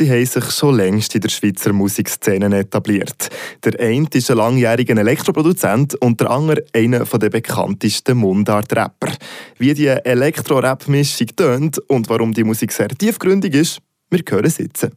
Sie 0.00 0.10
haben 0.10 0.24
sich 0.24 0.50
schon 0.52 0.76
längst 0.76 1.14
in 1.14 1.20
der 1.20 1.28
Schweizer 1.28 1.74
Musikszene 1.74 2.58
etabliert. 2.58 3.28
Der 3.62 3.78
eine 3.78 4.06
ist 4.14 4.30
ein 4.30 4.38
langjähriger 4.38 4.96
Elektroproduzent 4.96 5.94
und 5.96 6.18
der 6.18 6.30
andere 6.30 6.64
einer 6.72 7.04
der 7.04 7.28
bekanntesten 7.28 8.16
Mundart-Rapper. 8.16 9.12
Wie 9.58 9.74
die 9.74 9.88
Elektro-Rap-Mischung 9.88 11.26
tönt 11.36 11.78
und 11.80 12.08
warum 12.08 12.32
die 12.32 12.44
Musik 12.44 12.72
sehr 12.72 12.88
tiefgründig 12.88 13.52
ist, 13.52 13.82
wir 14.10 14.22
hören 14.28 14.50
sitzen. 14.50 14.90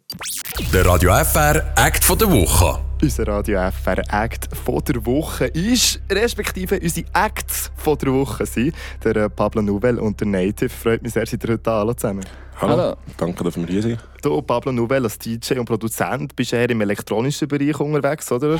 Der 0.73 0.85
Radio 0.87 1.11
FR 1.23 1.63
Act 1.75 2.03
von 2.03 2.17
der 2.17 2.31
Woche. 2.31 2.79
Unser 2.99 3.27
Radio 3.27 3.59
FR 3.69 4.01
Act 4.11 4.49
von 4.55 4.83
der 4.83 5.05
Woche 5.05 5.45
ist, 5.45 6.01
respektive 6.11 6.79
unsere 6.79 7.05
Acts 7.13 7.69
von 7.75 7.95
der 7.99 8.11
Woche 8.11 8.47
sind, 8.47 8.73
der 9.03 9.15
äh, 9.15 9.29
Pablo 9.29 9.61
Nouvel 9.61 9.99
und 9.99 10.19
der 10.19 10.27
Native. 10.27 10.69
Freut 10.69 11.03
mich 11.03 11.13
sehr, 11.13 11.27
seid 11.27 11.43
ihr 11.43 11.51
heute 11.51 11.59
da 11.59 11.95
zusammen. 11.95 12.25
Hallo. 12.59 12.71
Hallo. 12.75 12.95
Danke, 13.17 13.43
dass 13.43 13.55
wir 13.55 13.67
hier 13.67 13.83
sind. 13.83 13.99
Du, 14.23 14.41
Pablo 14.41 14.71
Nouvel, 14.71 15.03
als 15.03 15.19
DJ 15.19 15.59
und 15.59 15.65
Produzent, 15.65 16.35
bist 16.35 16.53
eher 16.53 16.69
im 16.71 16.81
elektronischen 16.81 17.47
Bereich 17.47 17.79
unterwegs, 17.79 18.31
oder? 18.31 18.57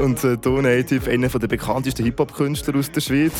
Und 0.00 0.24
äh, 0.24 0.38
du, 0.38 0.62
Native, 0.62 1.10
einer 1.10 1.28
der 1.28 1.46
bekanntesten 1.46 2.04
Hip-Hop-Künstler 2.04 2.74
aus 2.76 2.90
der 2.90 3.02
Schweiz. 3.02 3.34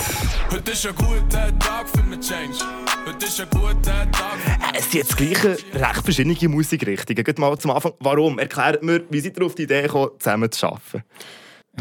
Heute 0.51 0.73
ist 0.73 0.87
ein 0.87 0.95
guter 0.95 1.59
Tag 1.59 1.89
für 1.89 2.03
eine 2.03 2.21
Change. 2.21 2.59
Heute 3.07 3.25
ist 3.25 3.41
ein 3.41 3.49
guter 3.49 4.11
Tag. 4.11 4.39
Es 4.75 4.91
sind 4.91 5.01
jetzt 5.01 5.17
gleiche 5.17 5.57
recht 5.73 6.05
verschiedene 6.05 6.49
Musikrichtungen. 6.51 7.25
Geht 7.25 7.39
mal 7.39 7.57
zum 7.59 7.71
Anfang, 7.71 7.93
warum? 8.01 8.39
Erklärt 8.39 8.83
mir, 8.83 9.03
wie 9.09 9.21
seid 9.21 9.39
ihr 9.39 9.47
auf 9.47 9.55
die 9.55 9.63
Idee 9.63 9.83
gekommen, 9.83 10.11
zusammen 10.19 10.53
zu 10.53 10.67
arbeiten? 10.67 11.03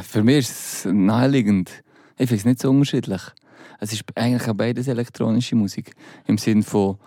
Für 0.02 0.24
mich 0.24 0.38
ist 0.38 0.52
es 0.52 0.86
naheliegend. 0.86 1.70
Ich 2.18 2.30
finde 2.30 2.36
es 2.36 2.46
nicht 2.46 2.62
so 2.62 2.70
unterschiedlich. 2.70 3.22
Es 3.82 3.91
ist 3.91 4.04
eigentlich 4.16 4.48
auch 4.48 4.55
beides 4.55 4.88
elektronische 4.88 5.58
Musik. 5.58 5.94
Im 6.26 6.38
Sinne 6.38 6.64
von. 6.64 6.98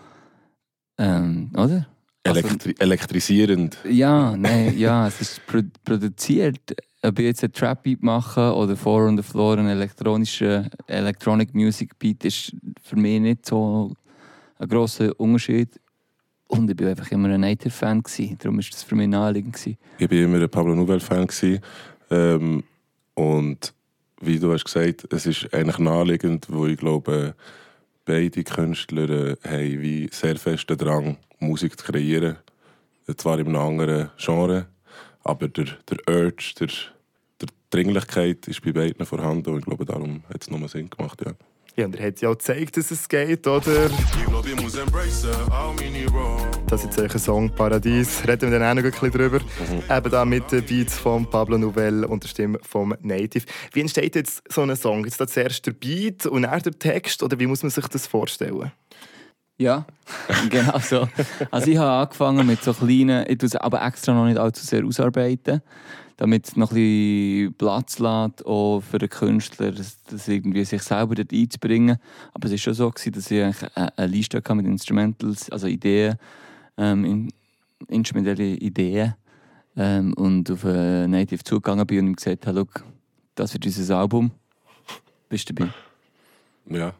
Ähm, 0.98 1.50
oder? 1.54 1.86
Elektri 2.22 2.70
also, 2.70 2.80
elektrisierend. 2.80 3.78
Ja, 3.88 4.36
nein, 4.36 4.78
ja, 4.78 5.08
es 5.08 5.22
ist 5.22 5.46
pro 5.46 5.62
produziert. 5.84 6.60
Ob 7.04 7.18
ich 7.18 7.24
jetzt 7.24 7.42
einen 7.42 7.52
Trap-Beat 7.52 8.02
mache 8.02 8.54
oder 8.54 8.76
Four 8.76 9.08
on 9.08 9.16
the 9.16 9.24
Floor 9.24 9.58
einen 9.58 9.68
elektronischen 9.68 10.70
Electronic 10.86 11.52
Music 11.52 11.98
Beat, 11.98 12.24
ist 12.24 12.54
für 12.80 12.96
mich 12.96 13.20
nicht 13.20 13.44
so 13.44 13.92
ein 14.58 14.68
grosser 14.68 15.18
Unterschied. 15.18 15.80
Und 16.46 16.70
ich 16.70 16.78
war 16.80 16.90
einfach 16.90 17.10
immer 17.10 17.28
ein 17.28 17.40
Native-Fan. 17.40 18.04
Darum 18.38 18.58
war 18.58 18.64
das 18.70 18.84
für 18.84 18.94
mich 18.94 19.08
naheliegend. 19.08 19.58
Ich 19.66 19.76
war 19.98 20.18
immer 20.18 20.40
ein 20.40 20.48
Pablo 20.48 20.76
Nouvel-Fan. 20.76 21.26
Ähm, 22.10 22.62
und 23.14 23.74
wie 24.20 24.38
du 24.38 24.52
hast 24.52 24.64
gesagt, 24.64 25.12
es 25.12 25.26
ist 25.26 25.52
eigentlich 25.52 25.78
naheliegend, 25.78 26.46
wo 26.50 26.66
ich 26.66 26.78
glaube, 26.78 27.34
beide 28.04 28.44
Künstler 28.44 29.08
äh, 29.10 29.36
haben 29.44 29.82
wie 29.82 30.08
sehr 30.12 30.36
festen 30.36 30.76
Drang, 30.76 31.16
Musik 31.40 31.78
zu 31.78 31.90
kreieren. 31.90 32.36
Zwar 33.16 33.40
in 33.40 33.48
einem 33.48 33.56
anderen 33.56 34.10
Genre, 34.16 34.66
aber 35.24 35.48
der, 35.48 35.66
der 35.88 35.98
Urge, 36.08 36.52
der 36.60 36.68
Dringlichkeit 37.72 38.46
ist 38.48 38.62
bei 38.62 38.72
beiden 38.72 39.06
vorhanden 39.06 39.50
und 39.50 39.60
ich 39.60 39.64
glaube, 39.64 39.84
darum 39.84 40.22
hat 40.28 40.42
es 40.42 40.50
nochmal 40.50 40.68
Sinn 40.68 40.90
gemacht. 40.90 41.20
Ja. 41.24 41.32
Ja, 41.74 41.86
und 41.86 41.96
er 41.96 42.08
hat 42.08 42.20
ja 42.20 42.28
auch 42.28 42.36
gezeigt, 42.36 42.76
dass 42.76 42.90
es 42.90 43.08
geht, 43.08 43.46
oder? 43.46 43.86
Ich 43.86 44.26
glaube, 44.26 44.46
ich 44.50 44.60
muss 44.60 44.74
embracen, 44.76 45.30
all 45.50 45.74
meine 45.74 46.04
Das 46.66 46.84
ist 46.84 46.98
jetzt 46.98 47.14
ein 47.14 47.18
Song 47.18 47.48
Paradies. 47.48 48.28
Reden 48.28 48.50
wir 48.50 48.58
dann 48.58 48.78
auch 48.78 48.82
noch 48.82 48.84
ein 48.84 48.90
bisschen 48.90 49.10
drüber. 49.10 49.38
Mhm. 49.38 49.96
Eben 49.96 50.10
da 50.10 50.24
mit 50.26 50.52
den 50.52 50.66
Beats 50.66 50.98
von 50.98 51.24
Pablo 51.30 51.56
Novell 51.56 52.04
und 52.04 52.22
der 52.24 52.28
Stimme 52.28 52.58
vom 52.60 52.94
Native. 53.00 53.46
Wie 53.72 53.80
entsteht 53.80 54.16
jetzt 54.16 54.42
so 54.52 54.60
ein 54.60 54.76
Song? 54.76 55.06
Ist 55.06 55.18
das 55.18 55.32
zuerst 55.32 55.64
der 55.64 55.72
Beat 55.72 56.26
und 56.26 56.42
dann 56.42 56.60
der 56.60 56.78
Text? 56.78 57.22
Oder 57.22 57.40
wie 57.40 57.46
muss 57.46 57.62
man 57.62 57.70
sich 57.70 57.88
das 57.88 58.06
vorstellen? 58.06 58.70
Ja, 59.58 59.86
genau 60.50 60.78
so. 60.78 61.08
Also 61.50 61.70
ich 61.70 61.76
habe 61.76 61.90
angefangen 61.90 62.46
mit 62.46 62.62
so 62.62 62.72
kleinen, 62.72 63.24
ich 63.28 63.38
tue 63.38 63.62
aber 63.62 63.84
extra 63.84 64.12
noch 64.12 64.26
nicht 64.26 64.38
allzu 64.38 64.64
sehr 64.64 64.84
ausarbeiten 64.84 65.62
damit 66.22 66.46
es 66.46 66.56
noch 66.56 66.70
ein 66.70 66.76
bisschen 66.76 67.54
Platz 67.54 67.98
lässt, 67.98 68.46
auch 68.46 68.80
für 68.80 68.98
den 68.98 69.08
Künstler, 69.08 69.72
das, 69.72 70.00
das 70.04 70.28
irgendwie 70.28 70.64
sich 70.64 70.82
selber 70.82 71.16
dort 71.16 71.32
einzubringen. 71.32 71.98
Aber 72.32 72.46
es 72.46 72.52
war 72.52 72.58
schon 72.58 72.74
so, 72.74 72.90
gewesen, 72.90 73.12
dass 73.12 73.28
ich 73.28 73.42
eigentlich 73.42 73.76
eine 73.76 74.06
Liste 74.06 74.36
hatte 74.36 74.54
mit 74.54 74.66
Instrumentals, 74.66 75.50
also 75.50 75.66
Ideen, 75.66 76.16
ähm, 76.76 77.04
in, 77.04 77.32
instrumentelle 77.88 78.54
Ideen. 78.54 79.14
Ähm, 79.74 80.12
und 80.14 80.48
auf 80.48 80.64
einen 80.64 81.10
Native 81.10 81.42
zugegangen 81.42 81.86
bin 81.88 81.98
und 81.98 82.06
ihm 82.08 82.14
gesagt 82.16 82.46
habe, 82.46 82.66
das 83.34 83.54
wird 83.54 83.66
unser 83.66 83.98
Album. 83.98 84.30
Bist 85.28 85.48
du 85.48 85.54
dabei? 85.54 85.72
Ja. 86.66 86.94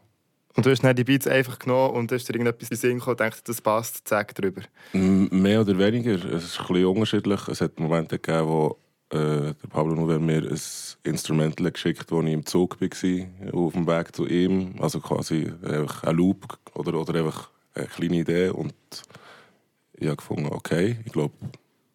Und 0.55 0.67
du 0.67 0.71
hast 0.71 0.83
dann 0.85 0.95
die 0.95 1.05
Beats 1.05 1.27
einfach 1.27 1.59
genommen 1.59 1.95
und 1.95 2.13
hast 2.13 2.29
dir 2.29 2.35
irgendetwas 2.35 2.69
in 2.69 2.77
den 2.77 2.81
Sinn 2.81 2.99
gekommen 2.99 3.13
und 3.13 3.21
denkst, 3.21 3.43
das 3.45 3.61
passt, 3.61 4.07
sag 4.07 4.35
drüber? 4.35 4.63
Mehr 4.93 5.63
oder 5.63 5.79
weniger. 5.79 6.15
Es 6.33 6.45
ist 6.45 6.59
bisschen 6.59 6.87
unterschiedlich. 6.87 7.49
Es 7.49 7.61
hat 7.61 7.79
Momente 7.81 8.19
gegeben, 8.19 8.49
wo 8.49 8.79
äh, 9.11 9.55
Pablo 9.71 9.95
Nuver 9.95 10.19
mir 10.19 10.43
ein 10.43 10.61
Instrumental 11.05 11.71
geschickt, 11.71 12.11
wo 12.11 12.21
ich 12.23 12.33
im 12.33 12.45
Zug 12.45 12.81
war, 12.81 13.53
auf 13.53 13.73
dem 13.73 13.87
Weg 13.87 14.15
zu 14.15 14.27
ihm. 14.27 14.75
Also 14.81 15.01
quasi 15.01 15.51
einfach 15.63 16.05
ein 16.05 16.17
Loop 16.17 16.59
oder, 16.75 16.95
oder 17.01 17.19
einfach 17.21 17.51
eine 17.75 17.87
kleine 17.87 18.17
Idee. 18.17 18.49
Und 18.49 18.75
ich 19.95 20.07
habe 20.07 20.17
gefunden, 20.17 20.47
okay, 20.51 20.99
ich 21.05 21.13
glaube, 21.13 21.35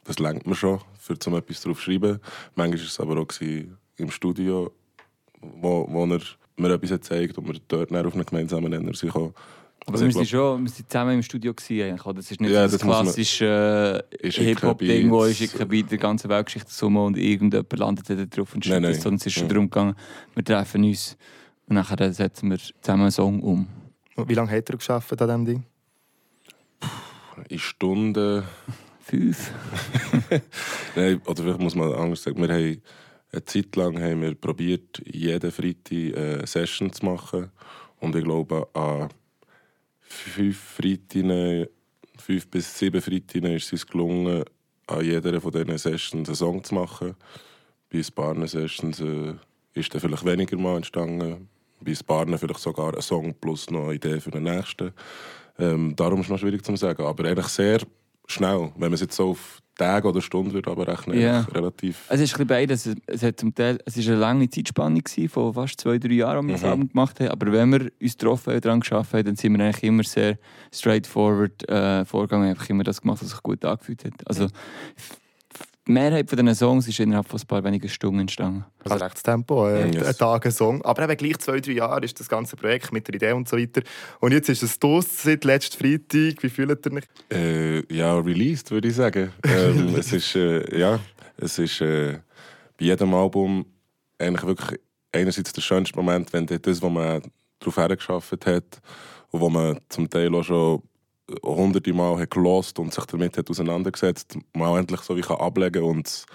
das 0.04 0.20
lenkt 0.20 0.48
mir 0.48 0.56
schon, 0.56 0.80
für 1.00 1.20
zum 1.20 1.36
etwas 1.36 1.62
drauf 1.62 1.78
zu 1.78 1.84
schreiben. 1.84 2.20
Manchmal 2.56 2.80
war 2.80 2.88
es 2.88 3.00
aber 3.00 3.20
auch 3.20 3.42
im 3.98 4.12
Studio, 4.12 4.72
wo, 5.42 5.88
wo 5.90 6.06
er 6.06 6.22
mir 6.58 6.74
etwas 6.74 6.90
gezeigt 6.90 7.38
und 7.38 7.48
wir 7.48 7.60
dort 7.68 7.92
auf 7.94 8.14
einen 8.14 8.26
gemeinsamen 8.26 8.72
Nenner 8.72 8.94
sind 8.94 9.16
aber 9.16 9.94
also 9.94 10.06
wir 10.06 10.12
sind 10.12 10.28
schon 10.28 10.64
wir 10.64 10.70
sind 10.70 10.92
zusammen 10.92 11.14
im 11.14 11.24
Studio 11.24 11.54
gewesen, 11.54 12.00
oder? 12.02 12.16
Das 12.16 12.30
ist 12.30 12.42
nicht 12.42 12.52
ja, 12.52 12.68
so 12.68 12.78
das 12.78 12.86
klassische 12.86 14.04
äh, 14.22 14.32
Hip-Hop-Ding, 14.32 15.10
wo 15.10 15.26
ich 15.26 15.50
bei 15.54 15.82
der 15.82 15.98
ganzen 15.98 16.30
Weltgeschichte 16.30 16.70
Summe 16.72 17.04
und 17.04 17.18
irgendjemand 17.18 17.72
landet 17.78 18.10
da 18.10 18.16
drauf 18.26 18.54
und 18.54 18.66
schickt 18.66 18.84
es. 18.84 19.02
Sondern 19.02 19.16
es 19.16 19.28
ist 19.28 19.34
schon 19.34 19.44
ja. 19.44 19.50
darum 19.50 19.70
gegangen, 19.70 19.96
wir 20.36 20.44
treffen 20.44 20.84
uns 20.84 21.16
und 21.68 21.76
nachher 21.76 22.12
setzen 22.12 22.50
wir 22.50 22.58
zusammen 22.58 23.04
einen 23.04 23.12
Song 23.12 23.42
um. 23.42 23.68
Und 24.16 24.28
wie 24.28 24.34
lange 24.34 24.52
hat 24.52 24.70
er 24.70 24.76
geschafft 24.76 25.22
an 25.22 25.28
diesem 25.28 25.46
Ding? 25.46 25.64
In 27.48 27.60
Stunden... 27.60 28.44
Fünf? 29.00 29.52
Nein, 30.98 31.22
oder 31.26 31.42
vielleicht 31.42 31.62
muss 31.62 31.76
man 31.76 31.94
anders 31.94 32.24
sagen, 32.24 32.42
wir 32.42 32.54
haben 32.54 32.82
eine 33.32 33.46
Zeit 33.46 33.76
lang 33.76 34.02
haben 34.02 34.22
wir 34.22 34.36
probiert, 34.36 35.02
jeden 35.06 35.52
Freitag 35.52 36.18
eine 36.18 36.48
Session 36.48 36.92
zu 36.92 37.06
machen 37.06 37.52
und 38.00 38.16
ich 38.16 38.24
glaube 38.24 38.68
an 38.74 39.10
fünf 40.00 40.58
Freitagen, 40.58 41.68
fünf 42.18 42.48
bis 42.48 42.78
sieben 42.78 43.02
Freitagen 43.02 43.54
ist 43.54 43.74
es 43.74 43.86
gelungen, 43.86 44.44
an 44.88 45.06
jeder 45.06 45.42
von 45.42 45.52
diesen 45.52 45.78
Sessions 45.78 46.30
einen 46.30 46.36
Song 46.36 46.64
zu 46.64 46.76
machen. 46.76 47.16
Bei 47.90 48.00
ein 48.00 48.06
paar 48.16 48.48
Sessions 48.48 49.00
äh, 49.02 49.34
ist 49.74 49.94
dann 49.94 50.02
vielleicht 50.02 50.26
weniger 50.26 50.58
mal 50.58 50.78
entstanden. 50.78 51.50
Bei 51.80 51.92
ein 51.92 52.06
paar 52.06 52.38
vielleicht 52.38 52.60
sogar 52.60 52.96
ein 52.96 53.02
Song 53.02 53.34
plus 53.36 53.70
noch 53.70 53.86
eine 53.86 53.96
Idee 53.96 54.20
für 54.20 54.32
den 54.32 54.44
nächsten. 54.44 54.94
Ähm, 55.60 55.96
darum 55.96 56.20
ist 56.20 56.28
es 56.28 56.30
noch 56.32 56.40
schwierig 56.40 56.64
zu 56.64 56.76
sagen. 56.76 57.04
Aber 57.04 57.26
eigentlich 57.26 57.48
sehr 57.48 57.80
schnell, 58.28 58.72
wenn 58.76 58.90
man 58.90 58.94
es 58.94 59.02
jetzt 59.02 59.16
so 59.16 59.32
auf 59.32 59.62
Tage 59.78 60.08
oder 60.08 60.22
Stunden 60.22 60.54
würde 60.54 60.72
aber 60.72 60.88
rechnen. 60.88 61.18
Yeah. 61.18 61.48
Relativ. 61.54 62.06
Es 62.10 62.20
ist 62.20 62.40
ein 62.40 62.48
beides. 62.48 62.90
Es, 63.06 63.24
hat 63.24 63.40
zum 63.40 63.54
Teil, 63.54 63.80
es 63.86 63.96
ist 63.96 64.08
eine 64.08 64.18
lange 64.18 64.50
Zeitspanne 64.50 65.02
von 65.30 65.54
fast 65.54 65.80
zwei, 65.80 66.00
drei 66.00 66.14
Jahren, 66.14 66.50
als 66.50 66.64
wir 66.64 66.76
mhm. 66.76 66.82
das 66.82 66.90
gemacht 66.90 67.20
haben. 67.20 67.30
Aber 67.30 67.52
wenn 67.52 67.72
wir 67.72 67.92
uns 68.02 68.18
getroffen 68.18 68.54
haben, 68.54 68.62
daran 68.62 68.80
geschafft 68.80 69.14
haben, 69.14 69.26
dann 69.26 69.36
sind 69.36 69.56
wir 69.58 69.64
eigentlich 69.64 69.84
immer 69.84 70.04
sehr 70.04 70.38
straightforward 70.74 71.70
äh, 71.70 72.06
vorgegangen. 72.06 72.50
Einfach 72.50 72.70
immer 72.70 72.84
das 72.84 73.02
gemacht, 73.02 73.22
was 73.22 73.30
sich 73.30 73.44
gut 73.44 73.64
angefühlt 73.64 74.04
hat. 74.04 74.14
Also, 74.26 74.46
mhm. 74.46 74.52
Die 75.88 75.94
Mehrheit 75.94 76.30
von 76.30 76.38
diesen 76.38 76.54
Songs 76.54 76.88
ist 76.88 77.00
innerhalb 77.00 77.30
von 77.30 77.40
ein 77.40 77.48
paar 77.48 77.64
wenigen 77.64 77.88
Stunden 77.88 78.20
entstanden. 78.20 78.66
Also 78.84 79.04
rechtes 79.04 79.24
Tempo, 79.24 79.70
äh, 79.70 79.90
yes. 79.90 80.06
ein 80.06 80.18
Tag 80.18 80.46
ein 80.46 80.52
Song. 80.52 80.82
Aber 80.84 81.04
eben 81.04 81.16
gleich 81.16 81.38
zwei, 81.38 81.62
drei 81.62 81.74
Jahre 81.74 82.04
ist 82.04 82.20
das 82.20 82.28
ganze 82.28 82.58
Projekt 82.58 82.92
mit 82.92 83.08
der 83.08 83.16
Idee 83.16 83.32
und 83.32 83.48
so 83.48 83.58
weiter. 83.58 83.82
Und 84.20 84.34
jetzt 84.34 84.50
ist 84.50 84.64
es 84.64 84.78
los 84.82 85.06
seit 85.24 85.46
letztem 85.46 85.80
Freitag. 85.80 86.44
Wie 86.44 86.50
fühlt 86.50 86.86
ihr 86.86 86.94
euch? 86.94 87.04
Äh, 87.32 87.94
ja, 87.96 88.20
released, 88.20 88.70
würde 88.70 88.90
ich 88.90 88.96
sagen. 88.96 89.32
ähm, 89.46 89.96
es 89.98 90.12
ist, 90.12 90.36
äh, 90.36 90.78
ja, 90.78 91.00
es 91.38 91.58
ist 91.58 91.80
äh, 91.80 92.20
bei 92.78 92.86
jedem 92.86 93.14
Album 93.14 93.66
eigentlich 94.20 94.46
wirklich 94.46 94.80
einerseits 95.14 95.54
der 95.54 95.62
schönste 95.62 95.96
Moment, 95.96 96.34
wenn 96.34 96.46
das, 96.48 96.82
was 96.82 96.92
man 96.92 97.22
darauf 97.60 97.78
hergeschafft 97.78 98.46
hat 98.46 98.82
und 99.32 99.40
wo 99.40 99.50
man 99.50 99.80
zum 99.88 100.10
Teil 100.10 100.36
auch 100.36 100.44
schon 100.44 100.82
hunderte 101.44 101.94
Mal 101.94 102.20
hat 102.20 102.32
gelost 102.32 102.80
und 102.80 102.94
sich 102.94 103.06
damit 103.06 103.38
hat 103.38 103.50
auseinandergesetzt, 103.50 104.38
mal 104.54 104.78
endlich 104.80 105.02
so 105.02 105.16
wie 105.16 105.22
kann 105.22 105.38
ablegen 105.38 105.84
und 105.84 106.26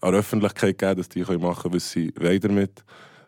an 0.00 0.14
Öffentlichkeit 0.14 0.78
geben, 0.78 0.96
dass 0.96 1.08
die 1.08 1.20
machen 1.20 1.62
können, 1.62 1.74
was 1.74 1.90
sie 1.90 2.12
wollen 2.18 2.40
damit. 2.40 2.84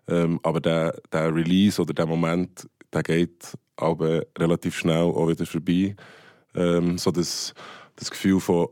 Ähm, 0.09 0.41
aber 0.43 0.61
der, 0.61 1.01
der 1.13 1.35
Release 1.35 1.81
oder 1.81 1.95
der 1.95 2.07
Moment, 2.07 2.69
der 2.93 3.03
geht 3.03 3.57
aber 3.77 4.23
relativ 4.39 4.77
schnell 4.77 5.05
auch 5.05 5.29
wieder 5.29 5.47
vorbei. 5.47 5.97
Ähm, 6.55 6.99
so 6.99 7.11
das, 7.11 7.55
das 7.97 8.11
Gefühl 8.11 8.41
von 8.41 8.69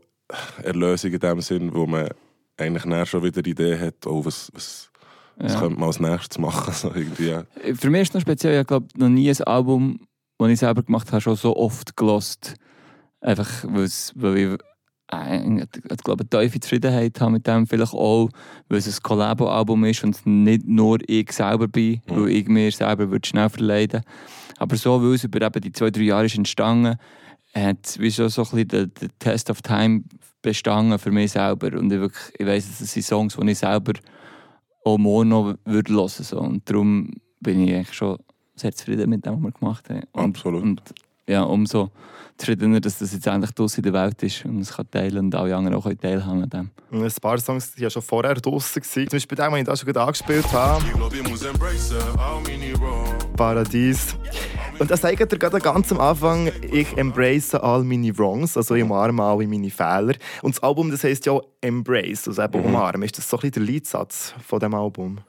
Erlösung 0.63 1.11
in 1.11 1.19
dem 1.19 1.41
Sinn, 1.41 1.73
wo 1.73 1.85
man 1.85 2.09
eigentlich 2.57 3.09
schon 3.09 3.23
wieder 3.23 3.41
die 3.41 3.51
Idee 3.51 3.79
hat, 3.79 4.05
oh, 4.05 4.23
was, 4.23 4.51
was, 4.53 4.91
was 5.37 5.59
könnte 5.59 5.79
man 5.79 5.87
als 5.87 5.99
nächstes 5.99 6.37
machen. 6.37 6.73
So 6.73 6.93
irgendwie, 6.93 7.29
ja. 7.29 7.45
Für 7.75 7.89
mich 7.89 8.03
ist 8.03 8.09
es 8.09 8.13
noch 8.15 8.21
speziell, 8.21 8.61
ich 8.61 8.67
glaube 8.67 8.87
noch 8.95 9.09
nie 9.09 9.29
ein 9.29 9.43
Album 9.43 9.99
die 10.47 10.53
ich 10.53 10.59
selber 10.59 10.83
gemacht 10.83 11.11
habe, 11.11 11.21
schon 11.21 11.35
so 11.35 11.55
oft 11.55 11.95
gelost. 11.95 12.55
Einfach, 13.21 13.49
weil 13.63 14.37
ich 14.37 14.59
äh, 15.11 15.63
ich 15.63 16.03
glaube, 16.03 16.25
eine 16.29 16.43
tiefe 16.43 16.59
Zufriedenheit 16.59 17.19
habe 17.19 17.31
mit 17.31 17.47
dem. 17.47 17.67
Vielleicht 17.67 17.93
auch, 17.93 18.29
weil 18.69 18.79
es 18.79 18.87
ein 18.87 19.03
Collabo-Album 19.03 19.85
ist 19.85 20.03
und 20.03 20.25
nicht 20.25 20.65
nur 20.65 20.97
ich 21.07 21.31
selber 21.31 21.67
bin, 21.67 22.01
mhm. 22.07 22.15
weil 22.15 22.29
ich 22.29 22.47
mir 22.47 22.71
selber 22.71 23.09
würde 23.09 23.27
schnell 23.27 23.49
verleiden 23.49 24.01
Aber 24.57 24.75
so, 24.75 25.01
weil 25.01 25.13
es 25.13 25.23
über 25.23 25.41
eben 25.41 25.61
die 25.61 25.71
zwei, 25.71 25.89
drei 25.89 26.03
Jahre 26.03 26.25
ist 26.25 26.37
entstanden, 26.37 26.97
hat 27.53 27.99
wie 27.99 28.09
so, 28.09 28.27
so 28.27 28.41
ein 28.43 28.49
bisschen 28.49 28.67
der, 28.67 28.87
der 28.87 29.09
Test 29.19 29.49
of 29.49 29.61
Time 29.61 30.03
bestanden 30.41 30.97
für 30.99 31.11
mich 31.11 31.31
selber. 31.31 31.77
Und 31.77 31.91
ich, 31.91 31.99
wirklich, 31.99 32.33
ich 32.37 32.45
weiss, 32.45 32.79
das 32.79 32.91
sind 32.91 33.05
Songs, 33.05 33.35
die 33.35 33.51
ich 33.51 33.59
selber 33.59 33.93
auch 34.85 34.97
morgen 34.97 35.29
noch 35.29 35.55
würde 35.65 35.93
hören 35.93 36.11
würde. 36.17 36.35
Und 36.37 36.69
darum 36.69 37.11
bin 37.39 37.67
ich 37.67 37.73
eigentlich 37.73 37.93
schon 37.93 38.17
sehr 38.55 38.73
zufrieden 38.73 39.09
mit 39.09 39.25
dem, 39.25 39.35
was 39.35 39.41
wir 39.41 39.51
gemacht 39.51 39.89
haben. 39.89 40.03
Und, 40.11 40.35
Absolut. 40.35 40.63
Und 40.63 40.81
ja, 41.27 41.43
umso 41.43 41.89
zufriedener, 42.37 42.81
dass 42.81 42.99
das 42.99 43.13
jetzt 43.13 43.27
endlich 43.27 43.51
draußen 43.51 43.83
in 43.83 43.91
der 43.91 44.01
Welt 44.01 44.21
ist 44.23 44.43
und 44.45 44.59
es 44.59 44.73
kann 44.73 44.89
teilen 44.89 45.25
und 45.25 45.35
alle 45.35 45.55
anderen 45.55 45.77
auch 45.77 45.87
teilhaben 45.93 46.43
an 46.43 46.49
dem. 46.49 46.69
Ein 46.91 47.11
paar 47.21 47.37
Songs 47.39 47.73
waren 47.73 47.83
ja 47.83 47.89
schon 47.89 48.01
vorher 48.01 48.33
draußen. 48.33 48.83
Zum 48.83 49.05
Beispiel 49.05 49.37
den, 49.37 49.51
den 49.51 49.59
ich 49.61 49.65
da 49.65 49.75
schon 49.75 49.95
angespielt 49.95 50.51
habe. 50.51 50.83
Paradies. 53.37 54.15
Und 54.79 54.89
das 54.91 55.01
sagt 55.01 55.19
er 55.19 55.27
gerade 55.37 55.59
ganz 55.59 55.91
am 55.91 55.99
Anfang, 55.99 56.51
ich 56.71 56.97
embrace 56.97 57.55
all 57.55 57.83
meine 57.83 58.17
Wrongs, 58.17 58.57
also 58.57 58.75
ich 58.75 58.83
umarme 58.83 59.23
alle 59.23 59.47
meine 59.47 59.69
Fehler. 59.69 60.15
Und 60.41 60.55
das 60.55 60.63
Album, 60.63 60.91
das 60.91 61.03
heisst 61.03 61.25
ja 61.25 61.39
Embrace, 61.61 62.27
also 62.27 62.41
eben 62.41 62.59
mhm. 62.59 62.65
umarmen. 62.65 63.03
Ist 63.03 63.17
das 63.17 63.29
so 63.29 63.37
ein 63.37 63.41
bisschen 63.41 63.65
der 63.65 63.73
Leitsatz 63.73 64.33
von 64.45 64.59
dem 64.59 64.73
Album? 64.73 65.19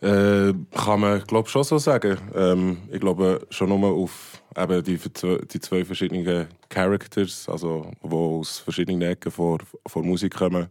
Äh, 0.00 0.54
kann 0.74 1.00
man 1.00 1.24
glaube 1.24 1.48
schon 1.48 1.64
so 1.64 1.78
sagen. 1.78 2.18
Ähm, 2.34 2.78
ich 2.92 3.00
glaube 3.00 3.46
schon 3.50 3.68
nur 3.68 3.92
auf 3.92 4.40
eben 4.56 4.82
die, 4.84 4.96
die 4.96 5.60
zwei 5.60 5.84
verschiedenen 5.84 6.46
Characters, 6.68 7.48
also 7.48 7.90
die 8.02 8.14
aus 8.14 8.58
verschiedenen 8.58 9.02
Ecken 9.02 9.32
von, 9.32 9.58
von 9.86 10.06
Musik 10.06 10.36
kommen, 10.36 10.68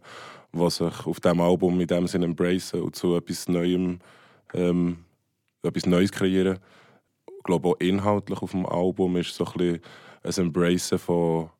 die 0.52 0.70
sich 0.70 1.06
auf 1.06 1.20
diesem 1.20 1.40
Album 1.42 1.78
in 1.78 1.86
dem 1.86 2.06
Sinne 2.06 2.24
embracen 2.24 2.80
und 2.80 2.96
zu 2.96 3.16
etwas 3.16 3.48
Neuem, 3.48 3.98
ähm, 4.54 5.04
etwas 5.62 5.84
Neues 5.84 6.10
kreieren. 6.10 6.58
Ich 7.26 7.44
glaube 7.44 7.68
auch 7.68 7.80
inhaltlich 7.80 8.40
auf 8.40 8.52
dem 8.52 8.64
Album 8.64 9.16
ist 9.16 9.34
so 9.34 9.44
ein 9.44 9.80
ein 10.22 10.32
Embracen 10.36 10.98
von, 10.98 11.50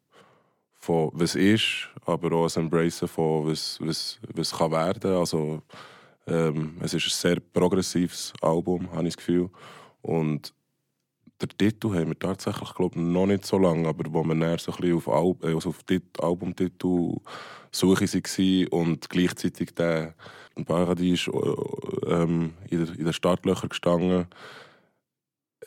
von 0.75 1.11
was 1.13 1.35
ist, 1.35 1.89
aber 2.05 2.33
auch 2.33 2.57
ein 2.57 2.63
Embracen 2.65 3.09
von 3.09 3.47
was, 3.47 3.79
was, 3.81 4.19
was 4.35 4.53
kann 4.53 4.73
werden. 4.73 5.13
Also 5.13 5.63
ähm, 6.29 6.77
es 6.81 6.95
ist 6.95 7.07
ein 7.07 7.11
sehr 7.11 7.41
progressives 7.41 8.33
Album, 8.41 8.91
habe 8.93 9.09
ich 9.09 9.15
das 9.15 9.19
Gefühl. 9.19 9.51
Und 10.03 10.53
der 11.41 11.49
Titel 11.49 11.95
haben 11.95 12.09
wir 12.09 12.19
tatsächlich 12.19 12.75
glaub, 12.75 12.97
noch 12.97 13.27
nicht 13.27 13.47
so 13.47 13.59
lange, 13.59 13.89
aber 13.89 14.13
wo 14.13 14.25
wir 14.25 14.35
dann 14.35 14.59
so 14.59 14.73
auf, 14.73 15.09
Al 15.09 15.35
äh, 15.43 15.55
also 15.55 15.71
auf 15.71 15.85
Albumtitel 16.21 17.17
suche 17.71 18.05
waren 18.05 18.67
und 18.69 19.09
gleichzeitig 19.09 19.75
der 19.75 20.15
Paradies 20.65 21.29
äh, 21.29 22.11
ähm, 22.13 22.55
in, 22.71 22.87
in 22.87 23.05
den 23.05 23.13
Startlöchern 23.13 23.69
gestanden, 23.69 24.27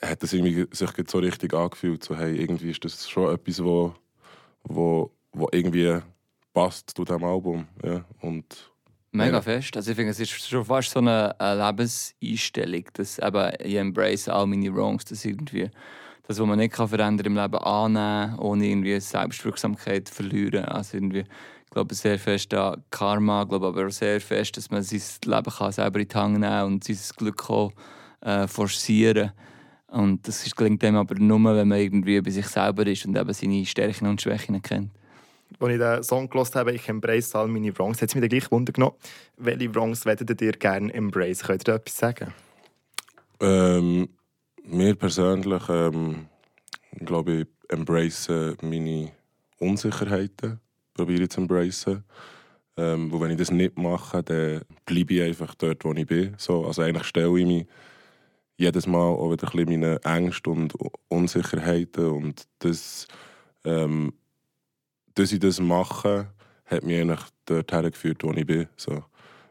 hat 0.02 0.24
es 0.24 0.31
sich 0.31 0.68
so 1.07 1.19
richtig 1.19 1.54
angefühlt, 1.54 2.04
so 2.04 2.16
hey, 2.16 2.36
irgendwie 2.36 2.72
ist 2.72 2.84
das 2.84 3.07
schon 3.10 3.34
etwas, 3.34 3.64
wo, 3.64 3.94
wo, 4.64 5.12
wo 5.31 5.48
irgendwie 5.52 6.00
passt 6.54 6.92
zu 6.96 7.06
diesem 7.06 7.24
Album. 7.24 7.68
Ja? 7.84 8.04
Und 8.22 8.70
Mega 9.13 9.38
ja. 9.38 9.42
fest. 9.42 9.75
Also 9.75 9.92
ich 9.92 9.98
finde, 9.98 10.12
es 10.12 10.19
ist 10.19 10.31
schon 10.31 10.63
fast 10.63 10.92
so 10.92 11.00
eine, 11.00 11.38
eine 11.40 11.68
Lebenseinstellung, 11.68 12.86
dass 12.94 13.19
eben 13.19 13.52
ich 13.60 13.75
embrace 13.75 14.30
all 14.30 14.48
meine 14.48 14.74
Wrongs, 14.74 15.04
dass 15.04 15.25
irgendwie 15.25 15.69
das, 16.28 16.40
was 16.40 16.48
man 16.48 16.58
nicht 16.58 16.74
kann 16.74 16.88
verändern 16.88 17.25
im 17.28 17.36
Leben 17.36 17.58
annehmen, 17.58 18.40
ohne 18.40 18.66
irgendwie 18.66 18.98
Selbstwirksamkeit 19.00 20.08
zu 20.08 20.13
verlieren. 20.13 20.63
Also 20.63 20.96
irgendwie, 20.96 21.25
ich 21.66 21.72
glaube 21.72 21.94
sehr 21.94 22.18
fest 22.18 22.54
an 22.54 22.81
Karma, 22.90 23.44
glaube 23.44 23.68
aber 23.68 23.88
auch 23.88 23.92
sehr 23.92 24.22
fest, 24.22 24.56
dass 24.56 24.72
man 24.72 24.81
sein 24.81 25.02
Leben 25.25 25.52
kann 25.52 25.72
selber 25.74 26.00
in 26.00 26.07
die 26.07 26.16
Hand 26.16 26.40
nehmen 26.40 26.64
und 26.64 26.84
sein 26.86 26.98
Glück 27.18 27.50
auch, 27.50 27.74
äh, 28.22 28.48
forcieren 28.48 29.34
Und 29.88 30.25
das 30.25 30.56
gelingt 30.56 30.84
dem 30.84 30.96
aber 30.96 31.16
nur, 31.16 31.56
wenn 31.56 31.68
man 31.68 31.80
irgendwie 31.80 32.22
bei 32.22 32.31
sich 32.31 32.48
selber 32.48 32.88
ist 32.88 33.06
und 33.06 33.18
eben 33.18 33.34
seine 33.34 33.66
Stärken 33.66 34.07
und 34.07 34.22
Schwächen 34.22 34.62
kennt 34.62 34.92
als 35.59 35.71
ich 35.71 35.80
den 35.80 36.03
Song 36.03 36.30
gehört 36.30 36.56
habe, 36.56 36.74
ich 36.74 36.88
embrace 36.88 37.36
all 37.36 37.48
meine 37.48 37.77
Wrongs, 37.77 38.01
hat 38.01 38.09
es 38.09 38.15
mich 38.15 38.30
gleich 38.30 38.51
Wunder 38.51 38.71
genommen, 38.71 38.95
welche 39.38 39.74
Wrongs 39.74 40.06
würdet 40.06 40.42
ihr 40.42 40.53
gerne 40.53 40.94
embrace? 40.94 41.44
Könnt 41.44 41.62
ihr 41.62 41.74
da 41.74 41.75
etwas 41.75 41.98
sagen? 41.98 42.33
Ähm, 43.39 44.09
mir 44.63 44.95
persönlich, 44.95 45.63
ähm, 45.69 46.27
glaube 47.00 47.31
ich, 47.33 47.48
embrace 47.69 48.30
meine 48.62 49.12
Unsicherheiten, 49.59 50.59
probiere 50.94 51.27
zu 51.27 51.42
embracen. 51.42 52.04
Ähm, 52.77 53.12
wo 53.12 53.19
wenn 53.19 53.31
ich 53.31 53.38
das 53.38 53.51
nicht 53.51 53.77
mache, 53.77 54.24
dann 54.24 54.62
bleibe 54.86 55.13
ich 55.13 55.21
einfach 55.21 55.56
dort, 55.56 55.83
wo 55.83 55.94
ich 55.94 56.07
bin. 56.07 56.33
So, 56.38 56.65
also 56.65 56.81
eigentlich 56.81 57.04
stelle 57.04 57.38
ich 57.38 57.45
mich 57.45 57.68
jedes 58.56 58.88
Mal 58.88 59.00
auch 59.00 59.31
wieder 59.31 59.47
ein 59.47 59.65
bisschen 59.65 59.81
meine 59.81 60.04
Ängste 60.04 60.50
und 60.51 60.74
Unsicherheiten 61.09 62.06
und 62.06 62.47
das 62.59 63.07
ähm, 63.65 64.13
dass 65.16 65.31
ich 65.31 65.40
das 65.40 65.60
mache, 65.60 66.28
hat 66.66 66.84
mich 66.84 67.00
eigentlich 67.00 67.22
dort 67.46 67.72
hergeführt, 67.72 68.24
wo 68.24 68.31
ich 68.31 68.46
bin. 68.46 68.68
So. 68.78 69.04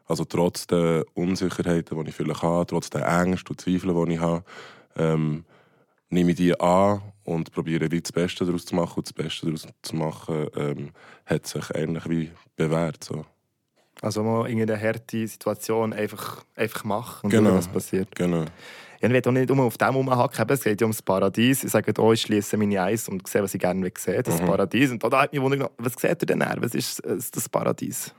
Also 0.07 0.25
trotz 0.25 0.67
der 0.67 1.05
Unsicherheiten, 1.15 2.03
die 2.03 2.11
ich 2.11 2.15
vielleicht 2.15 2.43
habe, 2.43 2.67
trotz 2.67 2.91
der 2.91 3.07
Ängste 3.07 3.51
und 3.51 3.61
Zweifel, 3.61 4.07
die 4.07 4.15
ich 4.15 4.21
habe, 4.21 4.45
ähm, 4.97 5.45
nehme 6.09 6.31
ich 6.33 6.37
die 6.37 6.59
an 6.59 7.01
und 7.25 7.53
probiere 7.53 7.91
wie 7.91 8.01
das 8.01 8.11
Beste 8.11 8.45
daraus 8.45 8.65
zu 8.65 8.75
machen. 8.75 8.99
Und 8.99 9.07
das 9.07 9.13
Beste 9.13 9.47
daraus 9.47 9.69
zu 9.83 9.97
machen, 9.97 10.49
ähm, 10.57 10.91
hat 11.27 11.47
sich 11.47 11.71
eigentlich 11.75 12.09
wie 12.09 12.31
bewährt. 12.57 13.05
So. 13.05 13.25
Also 14.03 14.23
mal 14.23 14.51
in 14.51 14.61
einer 14.61 14.81
harten 14.81 15.27
Situation 15.27 15.93
einfach, 15.93 16.45
einfach 16.57 16.85
machen 16.85 17.27
und 17.27 17.31
genau. 17.31 17.51
schauen, 17.51 17.59
was 17.59 17.69
passiert. 17.69 18.15
Genau. 18.17 18.47
Ja, 19.01 19.09
ich 19.09 19.15
will 19.15 19.23
auch 19.27 19.33
nicht 19.33 19.51
auf 19.51 19.79
dem 19.79 19.95
rumhacken. 19.95 20.47
Es 20.51 20.63
geht 20.63 20.81
ja 20.81 20.85
ums 20.85 21.01
Paradies. 21.01 21.65
Ich 21.65 21.71
sage, 21.71 21.93
oh, 21.99 22.13
ich 22.13 22.21
schließe 22.21 22.57
meine 22.57 22.83
Eis 22.83 23.09
und 23.09 23.27
sehe, 23.27 23.43
was 23.43 23.55
ich 23.55 23.61
gerne 23.61 23.91
sehen 23.97 24.23
das 24.23 24.41
mhm. 24.41 24.47
Paradies. 24.47 24.91
Und 24.91 25.03
da 25.03 25.23
hat 25.23 25.33
mich 25.33 25.41
wundert, 25.41 25.71
was 25.79 25.95
seht 25.95 26.23
ihr 26.23 26.27
denn 26.27 26.43
her? 26.43 26.57
Was 26.61 26.75
ist 26.75 27.03
das 27.05 27.49
Paradies? 27.49 28.15